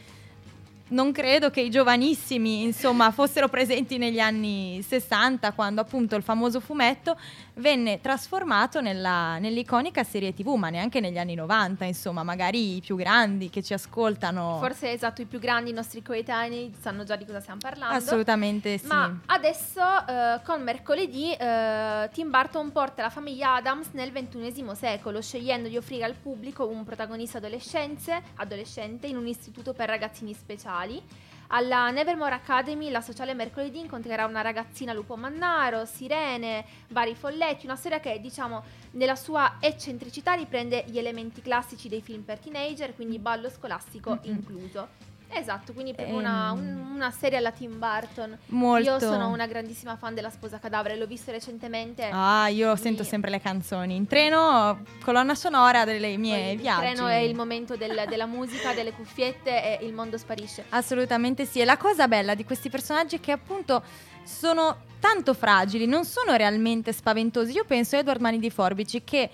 non 0.88 1.12
credo 1.12 1.50
che 1.50 1.60
i 1.60 1.70
giovanissimi, 1.70 2.62
insomma, 2.62 3.10
fossero 3.10 3.48
presenti 3.48 3.98
negli 3.98 4.20
anni 4.20 4.82
60, 4.86 5.52
quando 5.52 5.80
appunto 5.80 6.16
il 6.16 6.22
famoso 6.22 6.60
fumetto 6.60 7.18
venne 7.58 8.00
trasformato 8.00 8.80
nella- 8.80 9.38
nell'iconica 9.38 10.02
serie 10.04 10.32
TV, 10.34 10.54
ma 10.54 10.70
neanche 10.70 11.00
negli 11.00 11.18
anni 11.18 11.34
90, 11.34 11.84
insomma, 11.84 12.22
magari 12.22 12.76
i 12.76 12.80
più 12.80 12.96
grandi 12.96 13.50
che 13.50 13.62
ci 13.62 13.72
ascoltano. 13.74 14.58
Forse 14.58 14.92
esatto, 14.92 15.22
i 15.22 15.26
più 15.26 15.38
grandi, 15.38 15.70
i 15.70 15.72
nostri 15.72 16.02
coetanei, 16.02 16.74
sanno 16.80 17.04
già 17.04 17.16
di 17.16 17.24
cosa 17.24 17.40
stiamo 17.40 17.60
parlando. 17.60 17.96
Assolutamente 17.96 18.78
sì. 18.78 18.86
Ma 18.86 19.20
adesso 19.26 19.80
eh, 20.08 20.40
con 20.44 20.62
mercoledì 20.62 21.32
eh, 21.32 22.08
Tim 22.12 22.30
Burton 22.30 22.72
porta 22.72 23.02
la 23.02 23.10
famiglia 23.10 23.54
Adams 23.54 23.88
nel 23.92 24.12
XXI 24.12 24.64
secolo, 24.74 25.20
scegliendo 25.20 25.68
di 25.68 25.76
offrire 25.76 26.04
al 26.04 26.14
pubblico 26.14 26.66
un 26.66 26.84
protagonista 26.84 27.38
adolescente 27.38 29.06
in 29.06 29.16
un 29.16 29.26
istituto 29.26 29.72
per 29.72 29.88
ragazzini 29.88 30.32
speciali. 30.34 31.02
Alla 31.50 31.88
Nevermore 31.90 32.34
Academy 32.34 32.90
la 32.90 33.00
sociale 33.00 33.32
mercoledì 33.32 33.78
incontrerà 33.78 34.26
una 34.26 34.42
ragazzina 34.42 34.92
lupo 34.92 35.16
mannaro, 35.16 35.86
sirene, 35.86 36.64
vari 36.88 37.14
folletti, 37.14 37.64
una 37.64 37.74
storia 37.74 38.00
che 38.00 38.20
diciamo 38.20 38.62
nella 38.92 39.16
sua 39.16 39.56
eccentricità 39.58 40.34
riprende 40.34 40.84
gli 40.88 40.98
elementi 40.98 41.40
classici 41.40 41.88
dei 41.88 42.02
film 42.02 42.20
per 42.20 42.38
teenager, 42.38 42.94
quindi 42.94 43.18
ballo 43.18 43.48
scolastico 43.48 44.18
incluso. 44.22 45.16
Esatto, 45.30 45.72
quindi 45.72 45.92
proprio 45.94 46.16
una, 46.16 46.52
Ehm. 46.52 46.58
un- 46.58 46.90
una 46.96 47.10
serie 47.10 47.38
alla 47.38 47.50
Tim 47.52 47.78
Burton. 47.78 48.36
Molto. 48.46 48.90
Io 48.90 48.98
sono 48.98 49.28
una 49.28 49.46
grandissima 49.46 49.96
fan 49.96 50.14
della 50.14 50.30
Sposa 50.30 50.58
Cadavere, 50.58 50.96
l'ho 50.96 51.06
visto 51.06 51.30
recentemente. 51.30 52.08
Ah, 52.10 52.48
io 52.48 52.72
Mi- 52.72 52.78
sento 52.78 53.04
sempre 53.04 53.30
le 53.30 53.40
canzoni. 53.40 53.94
In 53.94 54.06
treno, 54.06 54.82
colonna 55.04 55.34
sonora 55.34 55.84
dei 55.84 56.16
miei 56.16 56.54
il 56.54 56.60
viaggi. 56.60 56.80
treno 56.80 57.06
è 57.06 57.16
il 57.16 57.34
momento 57.34 57.76
del- 57.76 58.04
della 58.08 58.26
musica, 58.26 58.72
delle 58.72 58.92
cuffiette 58.92 59.78
e 59.78 59.84
il 59.86 59.92
mondo 59.92 60.16
sparisce. 60.18 60.64
Assolutamente 60.70 61.44
sì. 61.44 61.60
E 61.60 61.64
la 61.64 61.76
cosa 61.76 62.08
bella 62.08 62.34
di 62.34 62.44
questi 62.44 62.70
personaggi 62.70 63.16
è 63.16 63.20
che 63.20 63.32
appunto 63.32 63.82
sono 64.24 64.78
tanto 64.98 65.34
fragili, 65.34 65.86
non 65.86 66.04
sono 66.04 66.34
realmente 66.34 66.92
spaventosi. 66.92 67.52
Io 67.52 67.64
penso 67.64 67.96
a 67.96 68.00
Edward 68.00 68.20
Mani 68.20 68.38
di 68.38 68.50
Forbici 68.50 69.04
che 69.04 69.30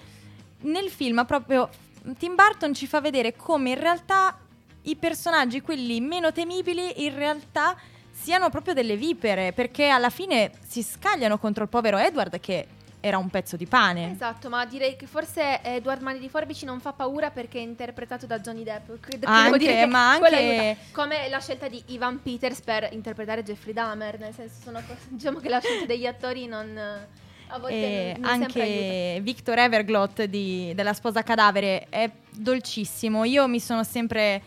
nel 0.62 0.90
film 0.90 1.24
proprio 1.24 1.68
Tim 2.18 2.34
Burton 2.34 2.74
ci 2.74 2.86
fa 2.86 3.00
vedere 3.00 3.34
come 3.34 3.70
in 3.70 3.78
realtà 3.80 4.36
i 4.84 4.96
personaggi, 4.96 5.60
quelli 5.60 6.00
meno 6.00 6.32
temibili, 6.32 7.04
in 7.04 7.14
realtà 7.14 7.76
siano 8.10 8.48
proprio 8.48 8.74
delle 8.74 8.96
vipere, 8.96 9.52
perché 9.52 9.88
alla 9.88 10.10
fine 10.10 10.52
si 10.66 10.82
scagliano 10.82 11.38
contro 11.38 11.64
il 11.64 11.68
povero 11.68 11.98
Edward 11.98 12.38
che 12.40 12.66
era 13.00 13.18
un 13.18 13.28
pezzo 13.28 13.56
di 13.56 13.66
pane. 13.66 14.12
Esatto, 14.12 14.48
ma 14.48 14.64
direi 14.64 14.96
che 14.96 15.06
forse 15.06 15.62
Edward 15.62 16.00
Mani 16.00 16.18
di 16.18 16.30
Forbici 16.30 16.64
non 16.64 16.80
fa 16.80 16.92
paura 16.92 17.30
perché 17.30 17.58
è 17.58 17.62
interpretato 17.62 18.24
da 18.24 18.38
Johnny 18.38 18.62
Depp. 18.62 18.98
Credo 18.98 19.26
che 19.26 19.32
Anche, 19.32 19.58
dire 19.58 19.84
ma 19.84 20.12
anche-. 20.12 20.76
Come 20.90 21.28
la 21.28 21.38
scelta 21.38 21.68
di 21.68 21.82
Ivan 21.88 22.22
Peters 22.22 22.62
per 22.62 22.88
interpretare 22.92 23.42
Jeffrey 23.42 23.74
Dahmer, 23.74 24.18
nel 24.18 24.32
senso 24.32 24.54
sono 24.62 24.80
diciamo 25.08 25.38
che 25.38 25.50
la 25.50 25.60
scelta 25.60 25.84
degli 25.84 26.06
attori 26.06 26.46
non 26.46 26.78
a 27.48 27.58
volte 27.58 27.74
E 27.74 28.14
non, 28.16 28.30
anche 28.30 29.18
Victor 29.22 29.58
Everglot 29.58 30.24
di- 30.24 30.72
della 30.74 30.94
sposa 30.94 31.22
cadavere 31.22 31.86
è 31.90 32.10
dolcissimo. 32.30 33.24
Io 33.24 33.46
mi 33.46 33.60
sono 33.60 33.84
sempre 33.84 34.42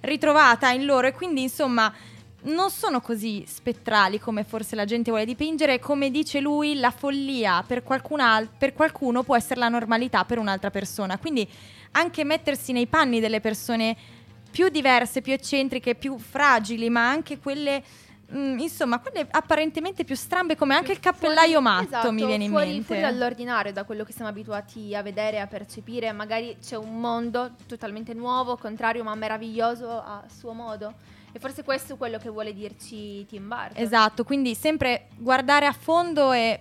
ritrovata 0.00 0.70
in 0.70 0.84
loro 0.84 1.06
e 1.06 1.12
quindi 1.12 1.42
insomma 1.42 1.92
non 2.42 2.70
sono 2.70 3.00
così 3.00 3.44
spettrali 3.46 4.18
come 4.18 4.44
forse 4.44 4.74
la 4.74 4.84
gente 4.84 5.10
vuole 5.10 5.26
dipingere. 5.26 5.78
Come 5.78 6.10
dice 6.10 6.40
lui, 6.40 6.76
la 6.76 6.90
follia 6.90 7.62
per, 7.66 7.82
al- 8.16 8.48
per 8.56 8.72
qualcuno 8.72 9.22
può 9.22 9.36
essere 9.36 9.60
la 9.60 9.68
normalità 9.68 10.24
per 10.24 10.38
un'altra 10.38 10.70
persona. 10.70 11.18
Quindi 11.18 11.46
anche 11.92 12.24
mettersi 12.24 12.72
nei 12.72 12.86
panni 12.86 13.20
delle 13.20 13.40
persone 13.40 13.96
più 14.50 14.68
diverse, 14.68 15.20
più 15.20 15.32
eccentriche, 15.32 15.94
più 15.94 16.18
fragili, 16.18 16.88
ma 16.88 17.08
anche 17.08 17.38
quelle. 17.38 17.82
Mm, 18.32 18.58
insomma, 18.58 18.98
quelle 18.98 19.26
apparentemente 19.30 20.04
più 20.04 20.14
strambe, 20.14 20.56
come 20.56 20.74
anche 20.74 20.92
il 20.92 21.00
cappellaio 21.00 21.60
matto 21.60 21.84
Esatto, 21.86 22.12
mi 22.12 22.24
viene 22.24 22.44
in 22.44 22.50
fuori, 22.50 22.70
mente. 22.70 22.84
fuori 22.84 23.00
dall'ordinario, 23.00 23.72
da 23.72 23.84
quello 23.84 24.04
che 24.04 24.12
siamo 24.12 24.28
abituati 24.30 24.94
a 24.94 25.02
vedere, 25.02 25.40
a 25.40 25.46
percepire. 25.46 26.12
Magari 26.12 26.56
c'è 26.60 26.76
un 26.76 27.00
mondo 27.00 27.52
totalmente 27.66 28.14
nuovo, 28.14 28.56
contrario, 28.56 29.02
ma 29.02 29.14
meraviglioso 29.14 29.88
a 29.88 30.24
suo 30.34 30.52
modo. 30.52 30.94
E 31.32 31.38
forse 31.38 31.62
questo 31.62 31.94
è 31.94 31.96
quello 31.96 32.18
che 32.18 32.28
vuole 32.28 32.52
dirci 32.52 33.24
Tim 33.26 33.46
Burton. 33.46 33.82
Esatto, 33.82 34.24
quindi 34.24 34.54
sempre 34.54 35.08
guardare 35.16 35.66
a 35.66 35.72
fondo 35.72 36.32
e 36.32 36.60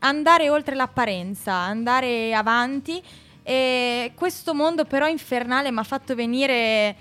andare 0.00 0.50
oltre 0.50 0.74
l'apparenza, 0.74 1.52
andare 1.52 2.34
avanti. 2.34 3.02
E 3.42 4.12
questo 4.14 4.54
mondo 4.54 4.84
però 4.84 5.06
infernale 5.06 5.70
mi 5.70 5.78
ha 5.78 5.82
fatto 5.82 6.14
venire 6.14 6.96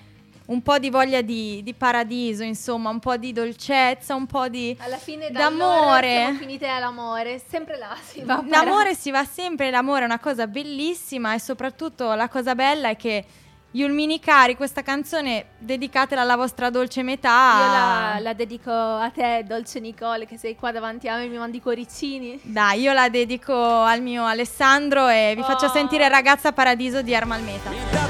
un 0.45 0.61
po' 0.61 0.77
di 0.77 0.89
voglia 0.89 1.21
di, 1.21 1.61
di 1.63 1.73
paradiso, 1.73 2.43
insomma, 2.43 2.89
un 2.89 2.99
po' 2.99 3.17
di 3.17 3.31
dolcezza, 3.31 4.13
un 4.15 4.25
po' 4.25 4.47
di... 4.49 4.75
Alla 4.79 4.97
fine 4.97 5.31
D'amore. 5.31 6.15
siamo 6.15 6.37
finite 6.39 6.67
all'amore, 6.67 7.41
sempre 7.47 7.77
là 7.77 7.95
si 8.01 8.21
va. 8.23 8.43
L'amore 8.47 8.93
si 8.95 9.11
va 9.11 9.23
sempre, 9.23 9.69
l'amore 9.71 10.01
è 10.01 10.05
una 10.05 10.19
cosa 10.19 10.47
bellissima 10.47 11.33
e 11.33 11.39
soprattutto 11.39 12.13
la 12.13 12.27
cosa 12.27 12.55
bella 12.55 12.89
è 12.89 12.97
che 12.97 13.25
Yulmini 13.75 14.19
Cari, 14.19 14.55
questa 14.55 14.83
canzone 14.83 15.45
dedicatela 15.57 16.21
alla 16.21 16.35
vostra 16.35 16.69
dolce 16.69 17.01
metà. 17.01 17.29
Io 17.57 17.71
la, 17.71 18.19
la 18.21 18.33
dedico 18.33 18.71
a 18.71 19.09
te, 19.09 19.43
Dolce 19.47 19.79
Nicole, 19.79 20.27
che 20.27 20.37
sei 20.37 20.55
qua 20.55 20.71
davanti 20.71 21.07
a 21.07 21.15
me 21.15 21.23
e 21.23 21.27
mi 21.27 21.37
mandi 21.37 21.57
i 21.57 21.61
cuoricini. 21.61 22.39
Dai, 22.43 22.81
io 22.81 22.93
la 22.93 23.09
dedico 23.09 23.55
al 23.81 24.01
mio 24.01 24.25
Alessandro 24.25 25.07
e 25.07 25.33
vi 25.35 25.41
faccio 25.41 25.65
Oh. 25.65 25.71
sentire 25.71 26.07
Ragazza 26.07 26.51
Paradiso 26.51 27.01
di 27.01 27.15
Armalmeta. 27.15 27.69
dato 27.71 28.02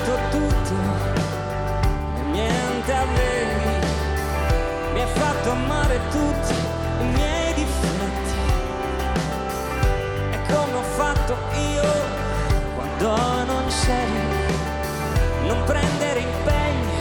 c'eri, 13.86 15.48
non 15.48 15.62
prendere 15.65 16.19
impegni 16.19 16.96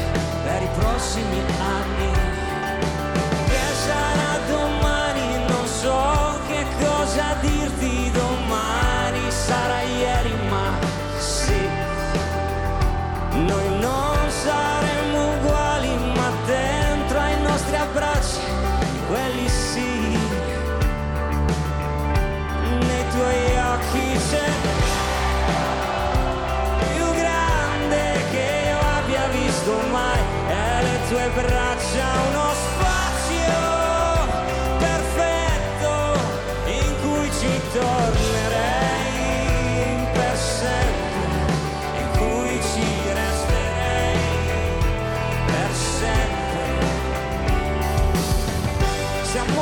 per 0.45 0.63
i 0.63 0.69
prossimi 0.79 1.39
anni. 1.39 1.62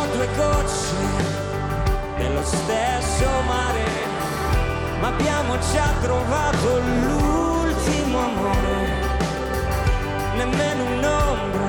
siamo 0.00 0.06
due 0.14 0.28
gocce 0.36 0.94
dello 2.16 2.42
stesso 2.42 3.28
mare, 3.46 3.84
ma 5.00 5.08
abbiamo 5.08 5.58
già 5.72 5.92
trovato 6.00 6.78
l'ultimo 6.78 8.18
amore, 8.18 8.88
nemmeno 10.36 10.84
un'ombra 10.84 11.68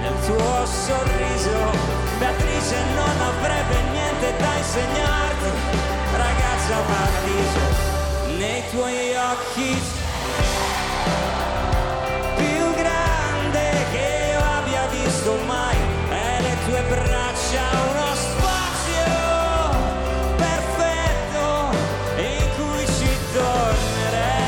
nel 0.00 0.14
tuo 0.24 0.66
sorriso. 0.66 1.98
Beatrice 2.18 2.76
non 2.94 3.20
avrebbe 3.20 3.82
niente 3.90 4.34
da 4.38 4.56
insegnarti, 4.56 5.50
ragazza 6.16 6.76
paradiso, 6.86 8.38
nei 8.38 8.62
tuoi 8.70 9.14
occhi 9.14 9.82
più 12.36 12.74
grande 12.74 13.86
che 13.92 14.32
io 14.32 14.38
abbia 14.38 14.86
visto 14.90 15.36
mai 15.46 15.89
tue 16.70 16.82
braccia 16.82 17.66
uno 17.90 18.14
spazio 18.14 19.10
perfetto 20.36 21.44
in 22.16 22.46
cui 22.56 22.86
ci 22.86 23.10
tornerei 23.32 24.46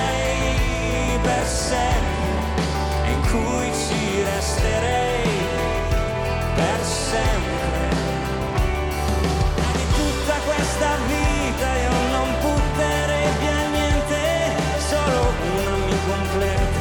per 1.20 1.44
sempre 1.44 2.30
in 3.10 3.20
cui 3.28 3.72
ci 3.74 4.22
resterei 4.22 5.30
per 6.54 6.80
sempre. 6.84 7.90
E 9.56 9.72
di 9.76 9.86
tutta 9.98 10.34
questa 10.46 10.90
vita 11.08 11.68
io 11.74 11.94
non 12.12 12.28
butterei 12.40 13.28
via 13.40 13.66
niente 13.66 14.22
solo 14.78 15.20
un 15.56 15.66
amico 15.72 16.10
completo 16.12 16.80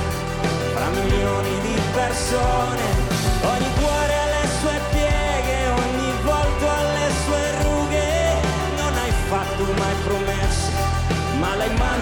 fra 0.76 0.88
milioni 0.90 1.54
di 1.62 1.82
persone 1.94 3.01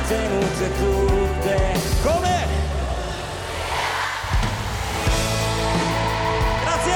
mantenute 0.09 0.71
tutte. 0.79 1.79
Come? 2.01 2.47
Grazie! 6.63 6.93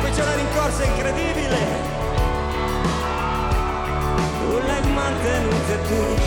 Qui 0.00 0.10
c'è 0.10 0.22
una 0.22 0.34
rincorsa 0.34 0.84
incredibile. 0.84 1.56
Tu 4.40 4.58
le 4.66 4.72
hai 4.72 4.92
mantenute 4.92 5.82
tutte 5.88 6.21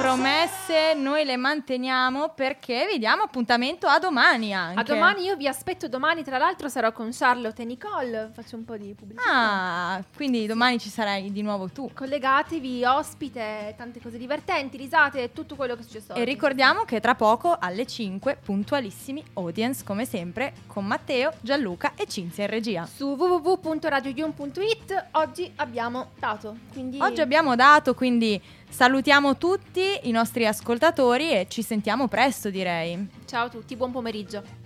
promesse 0.00 0.94
noi 0.94 1.26
le 1.26 1.36
manteniamo 1.36 2.30
perché 2.30 2.88
vi 2.90 2.98
diamo 2.98 3.24
appuntamento 3.24 3.86
a 3.86 3.98
domani 3.98 4.54
anche. 4.54 4.80
A 4.80 4.82
domani 4.82 5.24
io 5.24 5.36
vi 5.36 5.46
aspetto 5.46 5.88
domani, 5.88 6.24
tra 6.24 6.38
l'altro 6.38 6.70
sarò 6.70 6.90
con 6.90 7.10
Charlotte 7.12 7.60
e 7.60 7.64
Nicole, 7.66 8.30
faccio 8.32 8.56
un 8.56 8.64
po' 8.64 8.78
di 8.78 8.94
pubblicità. 8.94 9.30
Ah, 9.30 10.02
quindi 10.16 10.46
domani 10.46 10.78
ci 10.78 10.88
sarai 10.88 11.30
di 11.30 11.42
nuovo 11.42 11.68
tu. 11.68 11.90
Collegatevi, 11.92 12.82
ospite, 12.86 13.74
tante 13.76 14.00
cose 14.00 14.16
divertenti, 14.16 14.78
risate 14.78 15.34
tutto 15.34 15.54
quello 15.54 15.74
che 15.74 15.80
è 15.80 15.84
successo 15.84 16.14
E 16.14 16.22
oggi. 16.22 16.24
ricordiamo 16.24 16.84
che 16.84 16.98
tra 16.98 17.14
poco 17.14 17.54
alle 17.60 17.86
5 17.86 18.38
puntualissimi 18.42 19.22
audience 19.34 19.84
come 19.84 20.06
sempre 20.06 20.54
con 20.66 20.86
Matteo, 20.86 21.32
Gianluca 21.42 21.92
e 21.94 22.06
Cinzia 22.06 22.44
in 22.44 22.50
regia. 22.50 22.86
Su 22.86 23.16
www.radioyun.it 23.18 25.08
oggi 25.12 25.52
abbiamo 25.56 26.12
dato, 26.18 26.56
quindi 26.72 26.98
Oggi 27.02 27.20
abbiamo 27.20 27.54
dato, 27.54 27.94
quindi 27.94 28.40
salutiamo 28.70 29.36
tutti 29.36 29.82
i 30.04 30.10
nostri 30.10 30.46
ascoltatori 30.46 31.32
e 31.32 31.46
ci 31.48 31.62
sentiamo 31.62 32.08
presto 32.08 32.48
direi. 32.48 33.06
ciao 33.26 33.46
a 33.46 33.48
tutti, 33.50 33.76
buon 33.76 33.90
pomeriggio. 33.90 34.59